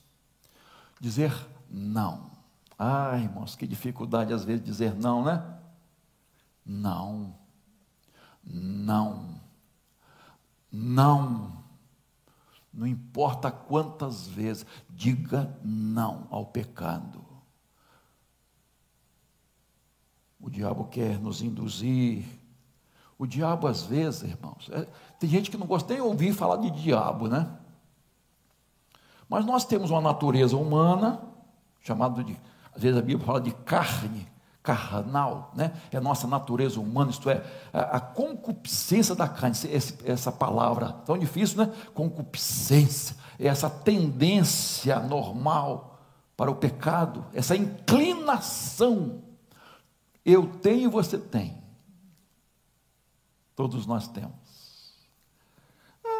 [0.97, 1.33] dizer
[1.69, 2.31] não.
[2.79, 5.45] Ai, irmãos, que dificuldade às vezes dizer não, né?
[6.65, 7.35] Não
[8.45, 9.41] não.
[10.71, 11.63] Não.
[12.73, 17.25] Não importa quantas vezes, diga não ao pecado.
[20.39, 22.25] O diabo quer nos induzir.
[23.17, 24.85] O diabo, às vezes, irmãos, é,
[25.19, 27.47] tem gente que não gosta nem de ouvir falar de diabo, né?
[29.27, 31.21] Mas nós temos uma natureza humana,
[31.81, 32.37] chamada de,
[32.75, 34.27] às vezes a Bíblia fala de carne,
[34.61, 35.73] carnal, né?
[35.91, 41.17] é nossa natureza humana, isto é, a, a concupiscência da carne, esse, essa palavra tão
[41.17, 41.73] difícil, né?
[41.93, 45.99] Concupiscência, é essa tendência normal
[46.35, 49.21] para o pecado, essa inclinação.
[50.25, 51.63] Eu tenho e você tem.
[53.55, 54.33] Todos nós temos.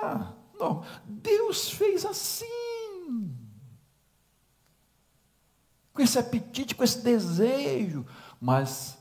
[0.05, 2.45] Ah, não, Deus fez assim
[5.95, 8.05] com esse apetite, com esse desejo.
[8.39, 8.97] Mas,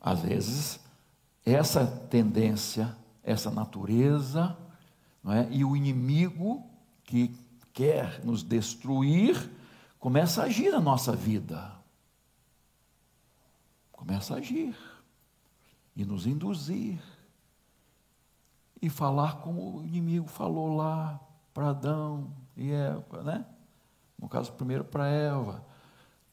[0.00, 0.80] às vezes,
[1.44, 4.58] essa tendência, essa natureza,
[5.22, 5.48] não é?
[5.50, 6.68] e o inimigo
[7.04, 7.34] que
[7.72, 9.50] quer nos destruir,
[10.00, 11.72] começa a agir na nossa vida.
[13.92, 14.76] Começa a agir
[15.94, 17.00] e nos induzir
[18.80, 21.20] e falar como o inimigo falou lá
[21.52, 23.44] para Adão e Eva, né?
[24.18, 25.64] No caso, primeiro para Eva.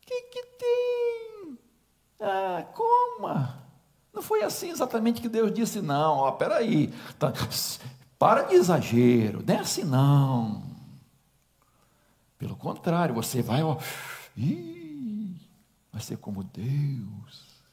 [0.02, 1.58] O que, que tem?
[2.20, 3.64] Ah, coma.
[4.14, 6.18] Não foi assim exatamente que Deus disse, não.
[6.18, 6.88] Ó, peraí,
[7.18, 7.34] tá,
[8.20, 10.64] para de exagero, não é assim não.
[12.38, 13.78] Pelo contrário, você vai, ó,
[14.38, 15.36] ih,
[15.92, 17.64] vai ser como Deus.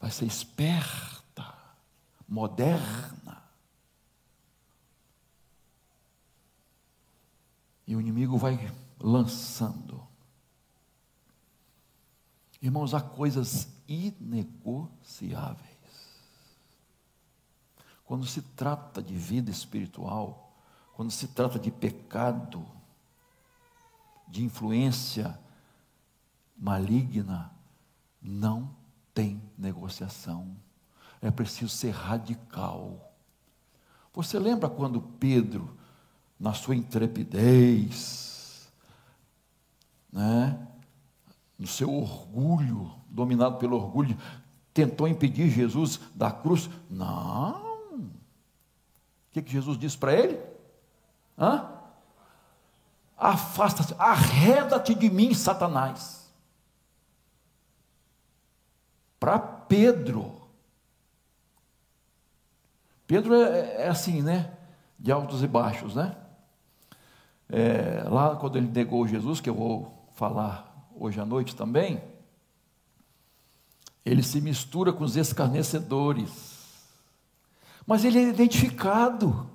[0.00, 1.13] Vai ser esperta,
[2.28, 3.42] moderna.
[7.86, 10.02] E o inimigo vai lançando.
[12.60, 15.68] Irmãos, há coisas inegociáveis.
[18.04, 20.56] Quando se trata de vida espiritual,
[20.94, 22.66] quando se trata de pecado,
[24.28, 25.38] de influência
[26.56, 27.52] maligna,
[28.20, 28.74] não
[29.12, 30.56] tem negociação.
[31.24, 33.10] É preciso ser radical.
[34.12, 35.74] Você lembra quando Pedro,
[36.38, 38.70] na sua intrepidez,
[40.12, 40.68] né,
[41.58, 44.18] no seu orgulho, dominado pelo orgulho,
[44.74, 46.68] tentou impedir Jesus da cruz?
[46.90, 47.54] Não.
[47.94, 48.10] O
[49.32, 50.38] que, que Jesus disse para ele?
[51.38, 51.70] Hã?
[53.16, 56.30] Afasta-te, arreda-te de mim, Satanás.
[59.18, 60.43] Para Pedro.
[63.06, 64.50] Pedro é, é, assim, né?
[64.98, 66.16] De altos e baixos, né?
[67.48, 72.02] É, lá quando ele negou Jesus, que eu vou falar hoje à noite também,
[74.04, 76.54] ele se mistura com os escarnecedores.
[77.86, 79.50] Mas ele é identificado.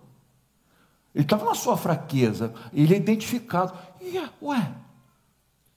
[1.13, 3.73] Ele estava na sua fraqueza, ele é identificado.
[3.99, 4.75] E, ué,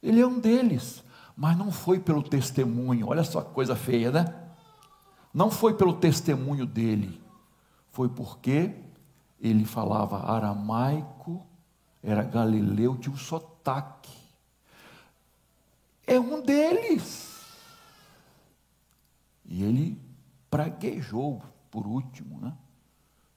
[0.02, 1.02] ele é um deles.
[1.34, 4.34] Mas não foi pelo testemunho, olha só que coisa feia, né?
[5.32, 7.21] Não foi pelo testemunho dele,
[7.92, 8.74] foi porque
[9.38, 11.46] ele falava aramaico,
[12.02, 14.18] era galileu, tinha um sotaque.
[16.06, 17.44] É um deles.
[19.44, 20.00] E ele
[20.50, 22.56] praguejou, por último, né?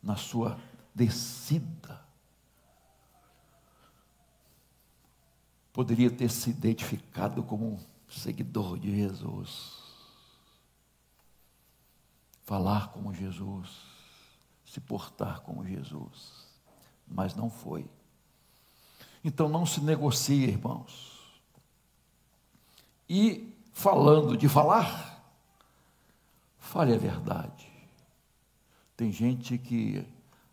[0.02, 0.58] na sua
[0.94, 2.04] descida.
[5.74, 9.84] Poderia ter se identificado como um seguidor de Jesus.
[12.46, 13.95] Falar como Jesus,
[14.76, 16.50] se portar como Jesus.
[17.08, 17.90] Mas não foi.
[19.24, 21.42] Então não se negocia, irmãos.
[23.08, 25.24] E falando de falar,
[26.58, 27.72] fale a verdade.
[28.98, 30.06] Tem gente que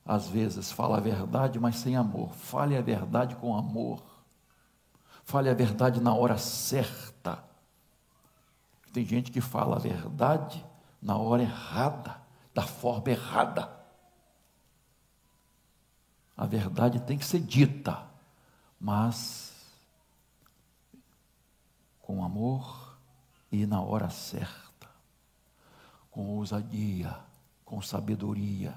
[0.07, 2.33] às vezes fala a verdade, mas sem amor.
[2.33, 4.05] Fale a verdade com amor.
[5.25, 7.43] Fale a verdade na hora certa.
[8.93, 10.64] Tem gente que fala a verdade
[11.01, 12.23] na hora errada,
[12.55, 13.82] da forma errada.
[16.43, 18.05] A verdade tem que ser dita,
[18.80, 19.53] mas
[22.01, 22.97] com amor
[23.51, 24.88] e na hora certa,
[26.11, 27.16] com ousadia,
[27.64, 28.76] com sabedoria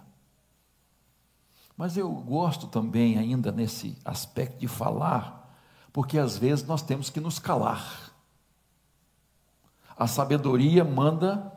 [1.78, 5.54] mas eu gosto também, ainda nesse aspecto de falar,
[5.92, 8.12] porque às vezes nós temos que nos calar.
[9.98, 11.52] A sabedoria manda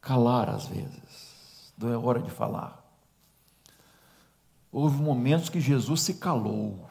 [0.00, 2.85] calar às vezes, não é hora de falar.
[4.78, 6.86] Houve momentos que Jesus se calou,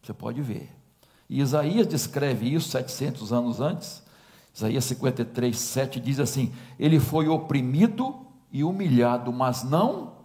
[0.00, 0.70] você pode ver.
[1.28, 4.00] E Isaías descreve isso 700 anos antes,
[4.54, 10.18] Isaías 53, 7 diz assim: Ele foi oprimido e humilhado, mas não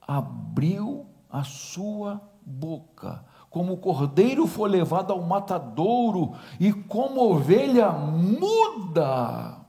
[0.00, 9.66] abriu a sua boca, como o cordeiro foi levado ao matadouro, e como ovelha muda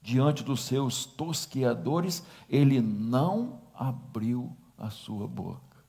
[0.00, 5.84] diante dos seus tosqueadores, ele não abriu a sua boca.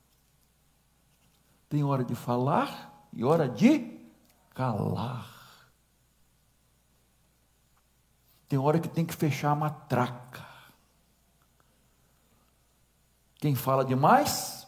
[1.68, 4.00] Tem hora de falar e hora de
[4.52, 5.40] calar.
[8.48, 10.44] Tem hora que tem que fechar a matraca.
[13.36, 14.66] Quem fala demais?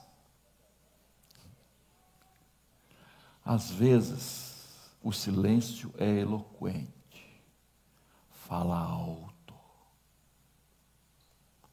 [3.45, 4.53] Às vezes,
[5.03, 7.43] o silêncio é eloquente.
[8.31, 9.55] Fala alto.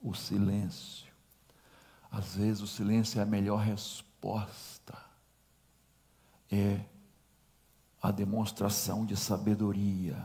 [0.01, 1.08] O silêncio.
[2.11, 4.97] Às vezes, o silêncio é a melhor resposta.
[6.51, 6.79] É
[8.01, 10.17] a demonstração de sabedoria.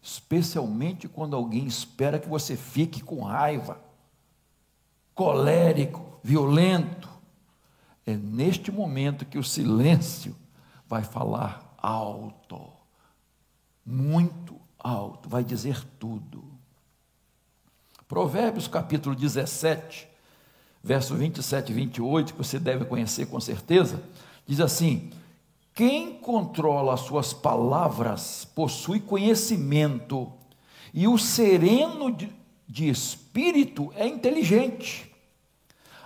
[0.00, 3.88] Especialmente quando alguém espera que você fique com raiva
[5.18, 7.08] colérico, violento.
[8.06, 10.36] É neste momento que o silêncio
[10.86, 12.72] vai falar alto,
[13.84, 16.44] muito alto, vai dizer tudo.
[18.06, 20.08] Provérbios capítulo 17,
[20.82, 24.02] verso 27 e 28, que você deve conhecer com certeza,
[24.46, 25.10] diz assim:
[25.74, 30.32] Quem controla as suas palavras possui conhecimento,
[30.92, 32.32] e o sereno de,
[32.66, 35.08] de espírito é inteligente.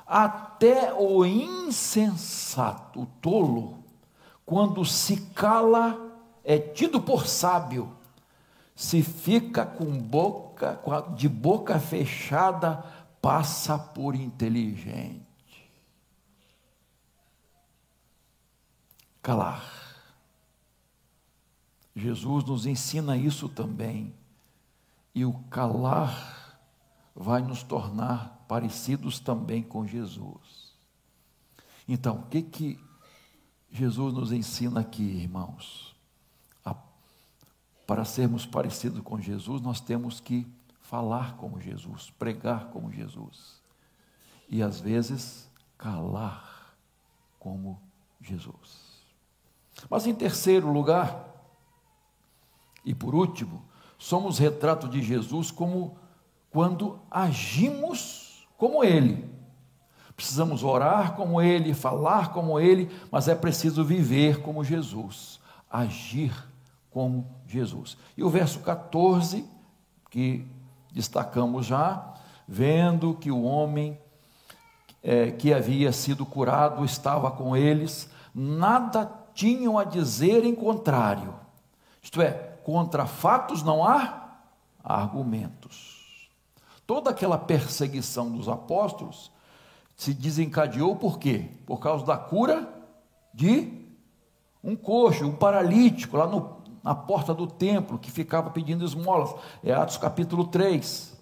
[0.06, 3.78] Até o insensato, o tolo,
[4.44, 5.98] quando se cala,
[6.44, 7.96] é tido por sábio.
[8.74, 10.80] Se fica com boca,
[11.14, 12.84] de boca fechada,
[13.22, 15.22] passa por inteligente.
[19.22, 19.64] Calar.
[21.94, 24.12] Jesus nos ensina isso também.
[25.14, 26.58] E o calar
[27.14, 30.72] vai nos tornar parecidos também com Jesus.
[31.86, 32.80] Então, o que que
[33.70, 35.94] Jesus nos ensina aqui, irmãos?
[36.64, 36.74] A,
[37.86, 40.46] para sermos parecidos com Jesus, nós temos que
[40.92, 43.62] falar como Jesus, pregar como Jesus.
[44.46, 46.76] E às vezes, calar
[47.38, 47.80] como
[48.20, 49.06] Jesus.
[49.88, 51.30] Mas em terceiro lugar,
[52.84, 53.64] e por último,
[53.96, 55.96] somos retrato de Jesus como
[56.50, 59.34] quando agimos como Ele.
[60.14, 65.40] Precisamos orar como Ele, falar como Ele, mas é preciso viver como Jesus,
[65.70, 66.34] agir
[66.90, 67.96] como Jesus.
[68.14, 69.48] E o verso 14,
[70.10, 70.46] que
[70.92, 72.14] destacamos já,
[72.46, 73.98] vendo que o homem
[75.02, 81.34] é, que havia sido curado estava com eles, nada tinham a dizer em contrário.
[82.02, 84.36] Isto é, contra fatos não há
[84.84, 86.28] argumentos.
[86.86, 89.32] Toda aquela perseguição dos apóstolos
[89.96, 91.48] se desencadeou por quê?
[91.64, 92.68] Por causa da cura
[93.32, 93.80] de
[94.62, 99.34] um coxo, um paralítico lá no, na porta do templo que ficava pedindo esmolas.
[99.62, 101.12] É Atos capítulo 3.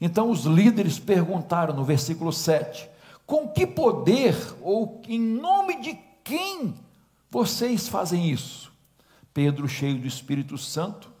[0.00, 2.88] Então os líderes perguntaram no versículo 7:
[3.26, 6.74] com que poder ou em nome de quem
[7.28, 8.72] vocês fazem isso?
[9.34, 11.12] Pedro, cheio do Espírito Santo,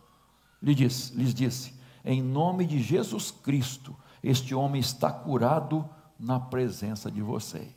[0.62, 1.74] disse, lhes disse:
[2.04, 7.74] Em nome de Jesus Cristo, este homem está curado na presença de vocês.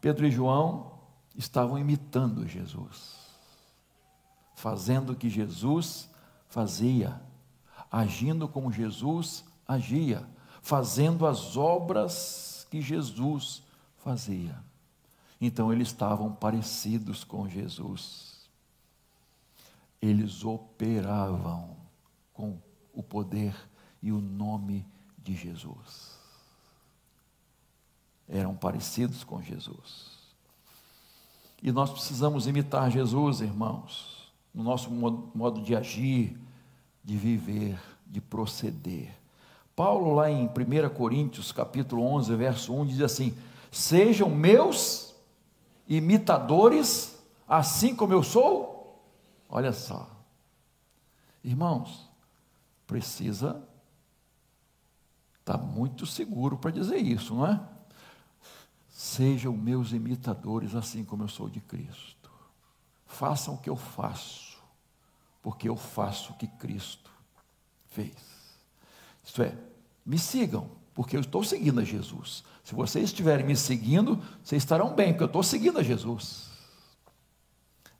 [0.00, 0.92] Pedro e João
[1.36, 3.19] estavam imitando Jesus,
[4.60, 6.08] fazendo o que Jesus
[6.46, 7.18] fazia,
[7.90, 10.28] agindo como Jesus agia,
[10.60, 13.62] fazendo as obras que Jesus
[13.96, 14.62] fazia.
[15.40, 18.50] Então eles estavam parecidos com Jesus.
[20.00, 21.76] Eles operavam
[22.34, 22.58] com
[22.92, 23.56] o poder
[24.02, 24.86] e o nome
[25.16, 26.18] de Jesus.
[28.28, 30.20] Eram parecidos com Jesus.
[31.62, 34.19] E nós precisamos imitar Jesus, irmãos,
[34.52, 36.36] no nosso modo de agir,
[37.04, 39.10] de viver, de proceder.
[39.74, 43.34] Paulo, lá em 1 Coríntios, capítulo 11, verso 1, diz assim:
[43.70, 45.14] Sejam meus
[45.88, 49.02] imitadores, assim como eu sou?
[49.48, 50.08] Olha só,
[51.42, 52.08] irmãos,
[52.86, 53.62] precisa
[55.40, 57.60] estar tá muito seguro para dizer isso, não é?
[58.88, 62.19] Sejam meus imitadores, assim como eu sou de Cristo.
[63.10, 64.56] Façam o que eu faço,
[65.42, 67.10] porque eu faço o que Cristo
[67.88, 68.14] fez.
[69.24, 69.52] Isto é,
[70.06, 72.44] me sigam, porque eu estou seguindo a Jesus.
[72.62, 76.48] Se vocês estiverem me seguindo, vocês estarão bem, porque eu estou seguindo a Jesus.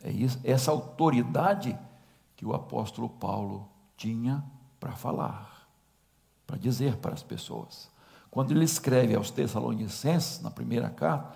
[0.01, 1.77] É isso, essa autoridade
[2.37, 4.45] que o apóstolo Paulo tinha
[4.79, 5.69] para falar,
[6.47, 7.91] para dizer para as pessoas.
[8.31, 11.35] Quando ele escreve aos Tessalonicenses, na primeira carta,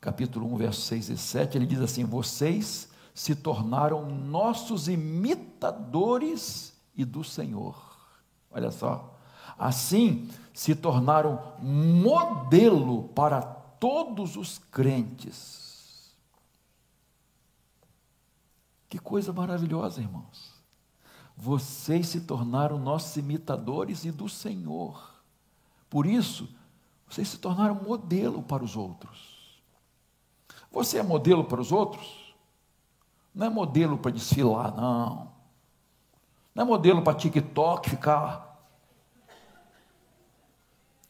[0.00, 7.04] capítulo 1, versos 6 e 7, ele diz assim: Vocês se tornaram nossos imitadores e
[7.04, 7.76] do Senhor.
[8.50, 9.16] Olha só.
[9.58, 16.14] Assim, se tornaram modelo para todos os crentes.
[18.88, 20.52] Que coisa maravilhosa, irmãos.
[21.36, 25.22] Vocês se tornaram nossos imitadores e do Senhor.
[25.90, 26.48] Por isso,
[27.08, 29.27] vocês se tornaram modelo para os outros.
[30.78, 32.34] Você é modelo para os outros?
[33.34, 35.32] Não é modelo para desfilar, não.
[36.54, 38.48] Não é modelo para TikTok ficar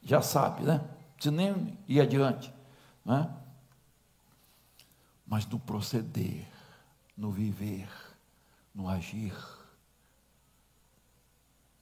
[0.09, 0.83] já sabe, né?
[1.21, 2.51] Se nem ir adiante,
[3.05, 3.31] né?
[5.27, 6.49] Mas no proceder,
[7.15, 7.91] no viver,
[8.75, 9.37] no agir,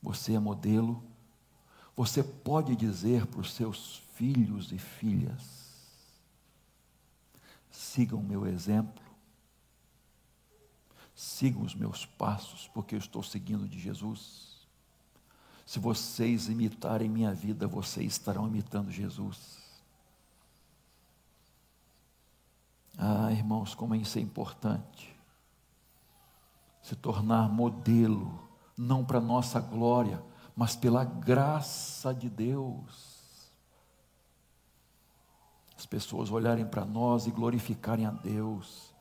[0.02, 1.04] você é modelo.
[1.94, 5.65] Você pode dizer para os seus filhos e filhas:
[7.76, 9.04] sigam meu exemplo,
[11.14, 14.66] sigam os meus passos, porque eu estou seguindo de Jesus.
[15.66, 19.58] Se vocês imitarem minha vida, vocês estarão imitando Jesus.
[22.96, 25.14] Ah, irmãos, como isso é importante.
[26.82, 30.22] Se tornar modelo, não para nossa glória,
[30.54, 33.15] mas pela graça de Deus.
[35.76, 38.94] As pessoas olharem para nós e glorificarem a Deus.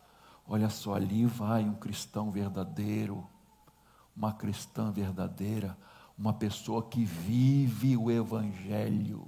[0.47, 3.27] Olha só, ali vai um cristão verdadeiro,
[4.15, 5.77] uma cristã verdadeira,
[6.17, 9.27] uma pessoa que vive o Evangelho,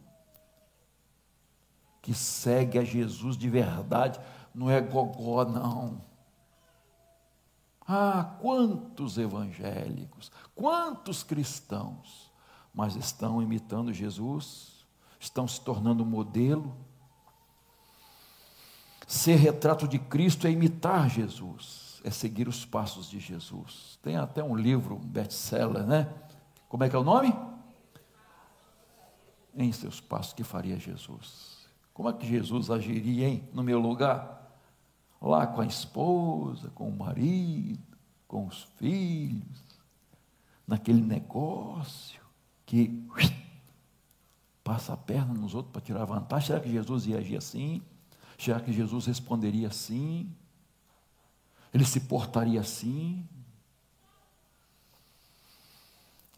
[2.02, 4.20] que segue a Jesus de verdade,
[4.54, 6.02] não é gogó, não.
[7.88, 12.32] Ah, quantos evangélicos, quantos cristãos,
[12.74, 14.86] mas estão imitando Jesus,
[15.20, 16.76] estão se tornando modelo.
[19.08, 23.97] Ser retrato de Cristo é imitar Jesus, é seguir os passos de Jesus.
[24.01, 26.14] Tem até um livro, um best-seller, né?
[26.68, 27.34] Como é que é o nome?
[29.55, 31.70] Em seus passos que faria Jesus.
[31.93, 34.45] Como é que Jesus agiria, hein, no meu lugar?
[35.22, 37.97] Lá com a esposa, com o marido,
[38.28, 39.64] com os filhos,
[40.68, 42.22] naquele negócio
[42.66, 43.08] que
[44.66, 46.47] passa a perna nos outros para tirar vantagem.
[46.47, 47.82] Será que Jesus ia agir assim?
[48.38, 50.32] Será que Jesus responderia assim?
[51.74, 53.28] Ele se portaria assim?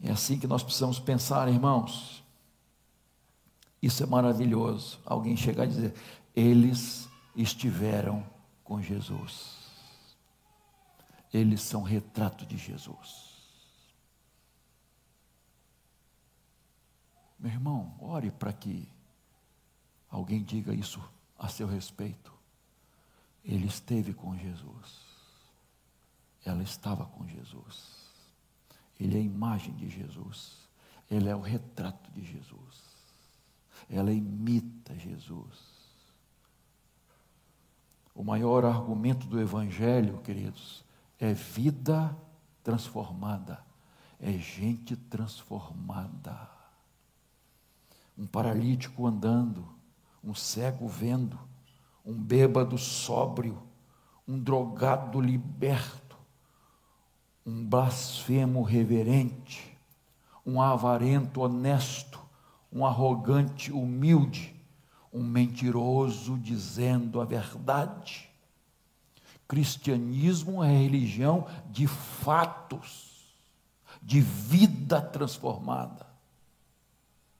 [0.02, 2.24] É assim que nós precisamos pensar, irmãos.
[3.82, 4.98] Isso é maravilhoso.
[5.04, 5.94] Alguém chegar e dizer:
[6.34, 8.24] eles estiveram
[8.64, 9.58] com Jesus.
[11.32, 13.30] Eles são retrato de Jesus.
[17.38, 18.88] Meu irmão, ore para que
[20.10, 21.00] alguém diga isso
[21.40, 22.32] a seu respeito.
[23.42, 25.00] Ele esteve com Jesus.
[26.44, 28.04] Ela estava com Jesus.
[28.98, 30.68] Ele é a imagem de Jesus.
[31.10, 32.90] Ele é o retrato de Jesus.
[33.88, 35.80] Ela imita Jesus.
[38.14, 40.84] O maior argumento do Evangelho, queridos,
[41.18, 42.14] é vida
[42.62, 43.64] transformada,
[44.20, 46.48] é gente transformada.
[48.18, 49.79] Um paralítico andando,
[50.22, 51.38] um cego vendo,
[52.04, 53.62] um bêbado sóbrio,
[54.26, 56.00] um drogado liberto
[57.44, 59.76] um blasfemo reverente,
[60.44, 62.20] um avarento honesto,
[62.72, 64.54] um arrogante humilde,
[65.12, 68.30] um mentiroso dizendo a verdade.
[69.48, 73.34] Cristianismo é religião de fatos,
[74.00, 76.06] de vida transformada,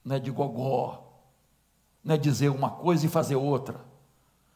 [0.04, 1.09] não é de gogó,
[2.02, 3.84] não é dizer uma coisa e fazer outra.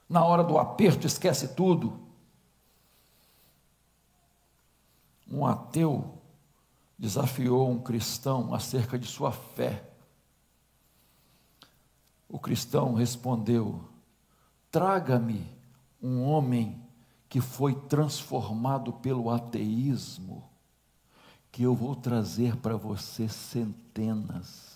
[0.09, 2.05] Na hora do aperto esquece tudo
[5.35, 6.19] um ateu
[6.97, 9.91] desafiou um cristão acerca de sua fé.
[12.29, 13.85] O cristão respondeu:
[14.71, 15.45] Traga-me
[16.01, 16.81] um homem
[17.29, 20.49] que foi transformado pelo ateísmo,
[21.51, 24.74] que eu vou trazer para você centenas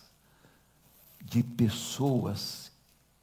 [1.23, 2.73] de pessoas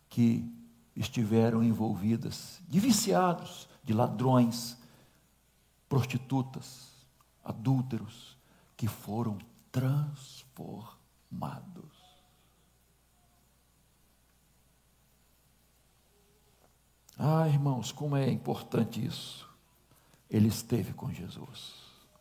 [0.10, 0.50] que
[0.96, 4.78] estiveram envolvidas, de viciados, de ladrões,
[5.90, 6.92] prostitutas,
[7.44, 8.38] adúlteros
[8.78, 9.38] que foram
[9.72, 10.96] transformados.
[17.18, 19.50] Ah, irmãos, como é importante isso.
[20.30, 21.74] Ele esteve com Jesus.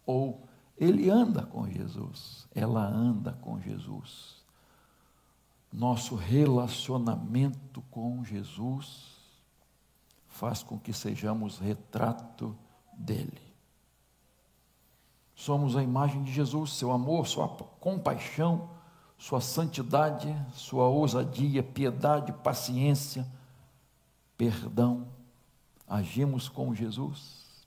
[0.07, 0.47] Ou
[0.77, 2.47] ele anda com Jesus.
[2.55, 4.34] Ela anda com Jesus.
[5.75, 9.17] Nosso relacionamento com Jesus
[10.29, 12.57] faz com que sejamos retrato
[12.93, 13.43] dele.
[15.35, 18.71] Somos a imagem de Jesus, seu amor, sua compaixão,
[19.19, 23.27] sua santidade, sua ousadia, piedade, paciência,
[24.39, 25.09] perdão.
[25.89, 27.67] Agimos com Jesus.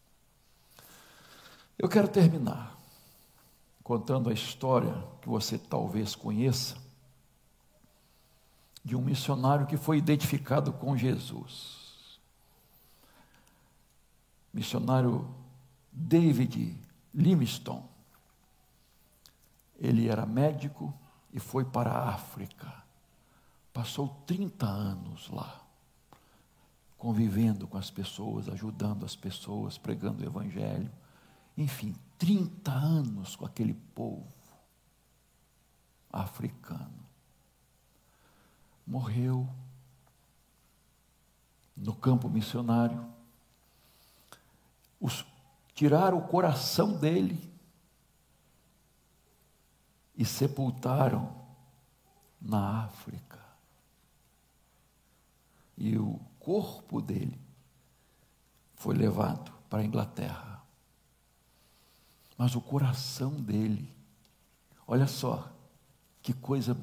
[1.78, 2.74] Eu quero terminar
[3.84, 6.87] contando a história que você talvez conheça
[8.88, 12.22] de um missionário que foi identificado com Jesus.
[14.54, 15.28] Missionário
[15.92, 16.74] David
[17.14, 17.84] Livingstone.
[19.78, 20.94] Ele era médico
[21.34, 22.74] e foi para a África.
[23.74, 25.62] Passou 30 anos lá,
[26.98, 30.90] convivendo com as pessoas, ajudando as pessoas, pregando o Evangelho.
[31.58, 34.32] Enfim, 30 anos com aquele povo
[36.10, 37.07] africano.
[38.88, 39.48] Morreu
[41.76, 43.06] no campo missionário.
[45.00, 45.26] Os
[45.76, 47.54] tiraram o coração dele
[50.16, 51.46] e sepultaram
[52.42, 53.40] na África.
[55.78, 57.40] E o corpo dele
[58.74, 60.64] foi levado para a Inglaterra.
[62.36, 63.94] Mas o coração dele,
[64.88, 65.52] olha só,
[66.22, 66.76] que coisa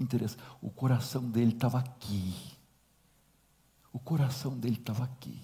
[0.00, 2.34] interessante, o coração dele estava aqui.
[3.92, 5.40] O coração dele estava aqui.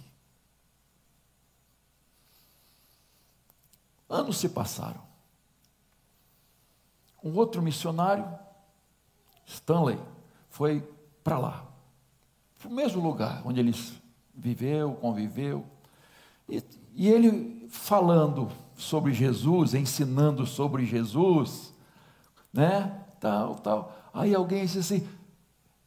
[4.09, 5.03] Anos se passaram.
[7.23, 8.27] Um outro missionário,
[9.45, 9.99] Stanley,
[10.49, 10.81] foi
[11.25, 11.67] para lá.
[12.57, 13.75] Foi o mesmo lugar onde ele
[14.35, 15.67] viveu, conviveu.
[16.49, 16.63] E,
[16.95, 21.75] e ele falando sobre Jesus, ensinando sobre Jesus,
[22.53, 23.03] né?
[23.19, 24.06] Tal, tal.
[24.17, 25.07] Aí alguém disse assim: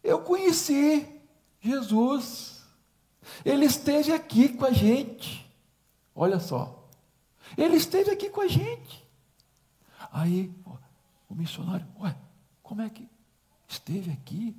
[0.04, 1.20] Eu conheci
[1.60, 2.64] Jesus.
[3.44, 5.52] Ele esteve aqui com a gente.
[6.14, 6.88] Olha só.
[7.58, 9.04] Ele esteve aqui com a gente.
[10.12, 10.54] Aí
[11.28, 12.16] o missionário, ué,
[12.62, 13.10] como é que
[13.68, 14.56] esteve aqui?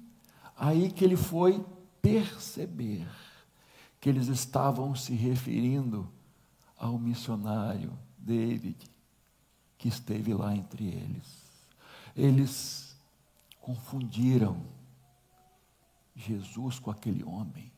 [0.57, 1.65] Aí que ele foi
[2.03, 3.07] perceber
[4.01, 6.11] que eles estavam se referindo
[6.77, 8.91] ao missionário David,
[9.79, 11.45] que esteve lá entre eles.
[12.17, 12.90] Eles
[13.71, 14.67] confundiram
[16.17, 17.73] Jesus com aquele homem.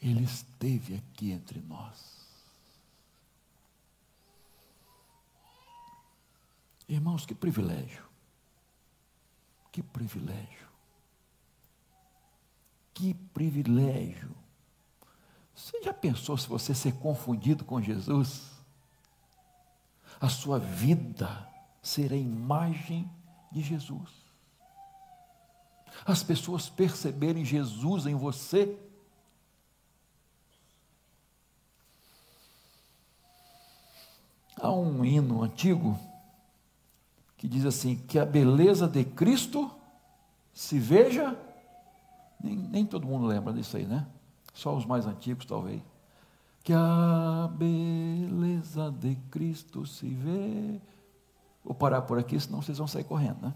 [0.00, 2.22] Ele esteve aqui entre nós.
[6.88, 8.04] Irmãos, que privilégio.
[9.72, 10.68] Que privilégio.
[12.94, 14.36] Que privilégio.
[15.56, 18.52] Você já pensou se você ser confundido com Jesus?
[20.20, 21.51] A sua vida
[21.82, 23.10] ser a imagem
[23.50, 24.10] de Jesus.
[26.06, 28.78] As pessoas perceberem Jesus em você.
[34.56, 35.98] Há um hino antigo
[37.36, 39.70] que diz assim: que a beleza de Cristo
[40.54, 41.36] se veja.
[42.42, 44.06] Nem, nem todo mundo lembra disso aí, né?
[44.54, 45.82] Só os mais antigos, talvez.
[46.62, 50.80] Que a beleza de Cristo se vê.
[51.64, 53.52] Vou parar por aqui, senão vocês vão sair correndo, né?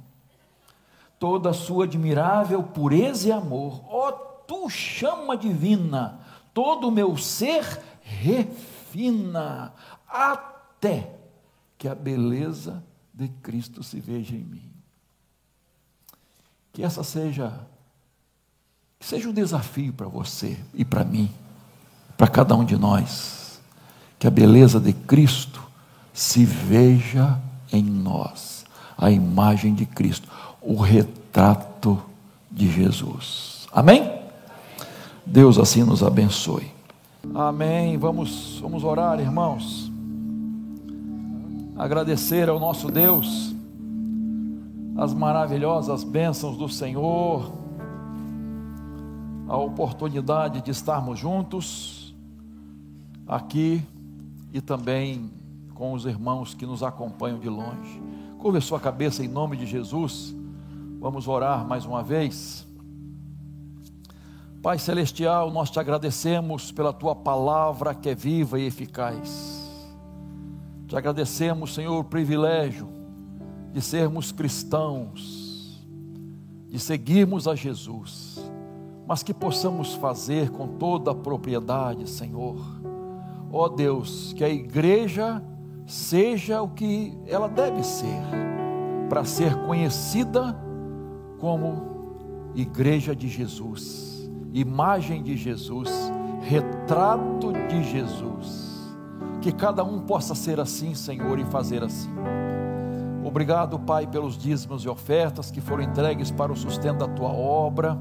[1.18, 6.20] Toda a sua admirável pureza e amor, ó, tu chama divina,
[6.52, 9.72] todo o meu ser refina,
[10.08, 11.16] até
[11.78, 14.72] que a beleza de Cristo se veja em mim.
[16.72, 17.66] Que essa seja
[18.98, 21.30] que seja um desafio para você e para mim,
[22.16, 23.60] para cada um de nós,
[24.18, 25.62] que a beleza de Cristo
[26.14, 27.38] se veja
[27.72, 28.64] em nós,
[28.96, 30.28] a imagem de Cristo,
[30.60, 32.00] o retrato
[32.50, 33.66] de Jesus.
[33.72, 34.10] Amém?
[35.24, 36.70] Deus assim nos abençoe.
[37.34, 37.98] Amém.
[37.98, 39.90] Vamos, vamos orar, irmãos
[41.76, 43.54] agradecer ao nosso Deus
[44.96, 47.52] as maravilhosas bênçãos do Senhor,
[49.46, 52.14] a oportunidade de estarmos juntos
[53.26, 53.82] aqui
[54.54, 55.30] e também
[55.76, 58.02] com os irmãos que nos acompanham de longe.
[58.38, 60.34] Curva sua cabeça em nome de Jesus.
[60.98, 62.66] Vamos orar mais uma vez.
[64.62, 69.70] Pai celestial, nós te agradecemos pela tua palavra que é viva e eficaz.
[70.88, 72.88] Te agradecemos, Senhor, o privilégio
[73.72, 75.84] de sermos cristãos,
[76.68, 78.38] de seguirmos a Jesus,
[79.06, 82.56] mas que possamos fazer com toda a propriedade, Senhor.
[83.52, 85.42] Ó oh Deus, que a igreja
[85.86, 88.20] seja o que ela deve ser,
[89.08, 90.54] para ser conhecida
[91.38, 91.94] como
[92.54, 95.90] Igreja de Jesus, imagem de Jesus,
[96.42, 98.66] retrato de Jesus
[99.46, 102.10] que cada um possa ser assim, Senhor, e fazer assim.
[103.22, 107.96] Obrigado, Pai, pelos dízimos e ofertas que foram entregues para o sustento da tua obra.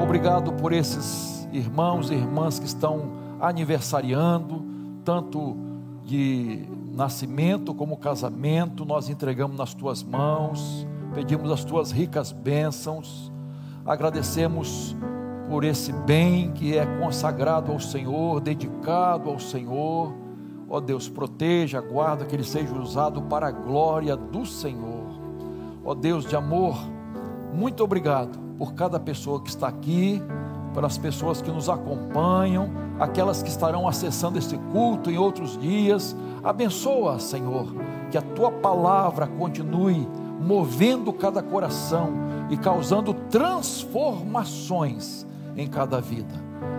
[0.00, 3.10] Obrigado por esses irmãos e irmãs que estão
[3.40, 4.64] aniversariando,
[5.04, 5.56] tanto
[6.04, 6.68] de
[6.98, 13.32] nascimento como casamento, nós entregamos nas tuas mãos, pedimos as tuas ricas bênçãos,
[13.86, 14.94] agradecemos
[15.48, 20.12] por esse bem que é consagrado ao Senhor, dedicado ao Senhor
[20.70, 25.06] Ó oh Deus, proteja, guarda que ele seja usado para a glória do Senhor.
[25.82, 26.76] Ó oh Deus de amor,
[27.54, 30.20] muito obrigado por cada pessoa que está aqui,
[30.78, 32.70] pelas pessoas que nos acompanham,
[33.00, 36.14] aquelas que estarão acessando este culto em outros dias.
[36.44, 37.66] Abençoa, Senhor,
[38.12, 40.06] que a tua palavra continue
[40.40, 42.12] movendo cada coração
[42.48, 45.26] e causando transformações
[45.56, 46.32] em cada vida.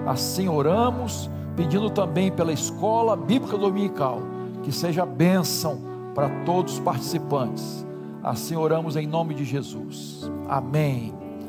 [0.08, 4.22] Assim oramos pedindo também pela escola bíblica dominical,
[4.64, 5.82] que seja bênção
[6.16, 7.86] para todos os participantes.
[8.24, 10.32] Assim oramos em nome de Jesus.
[10.48, 11.19] Amém.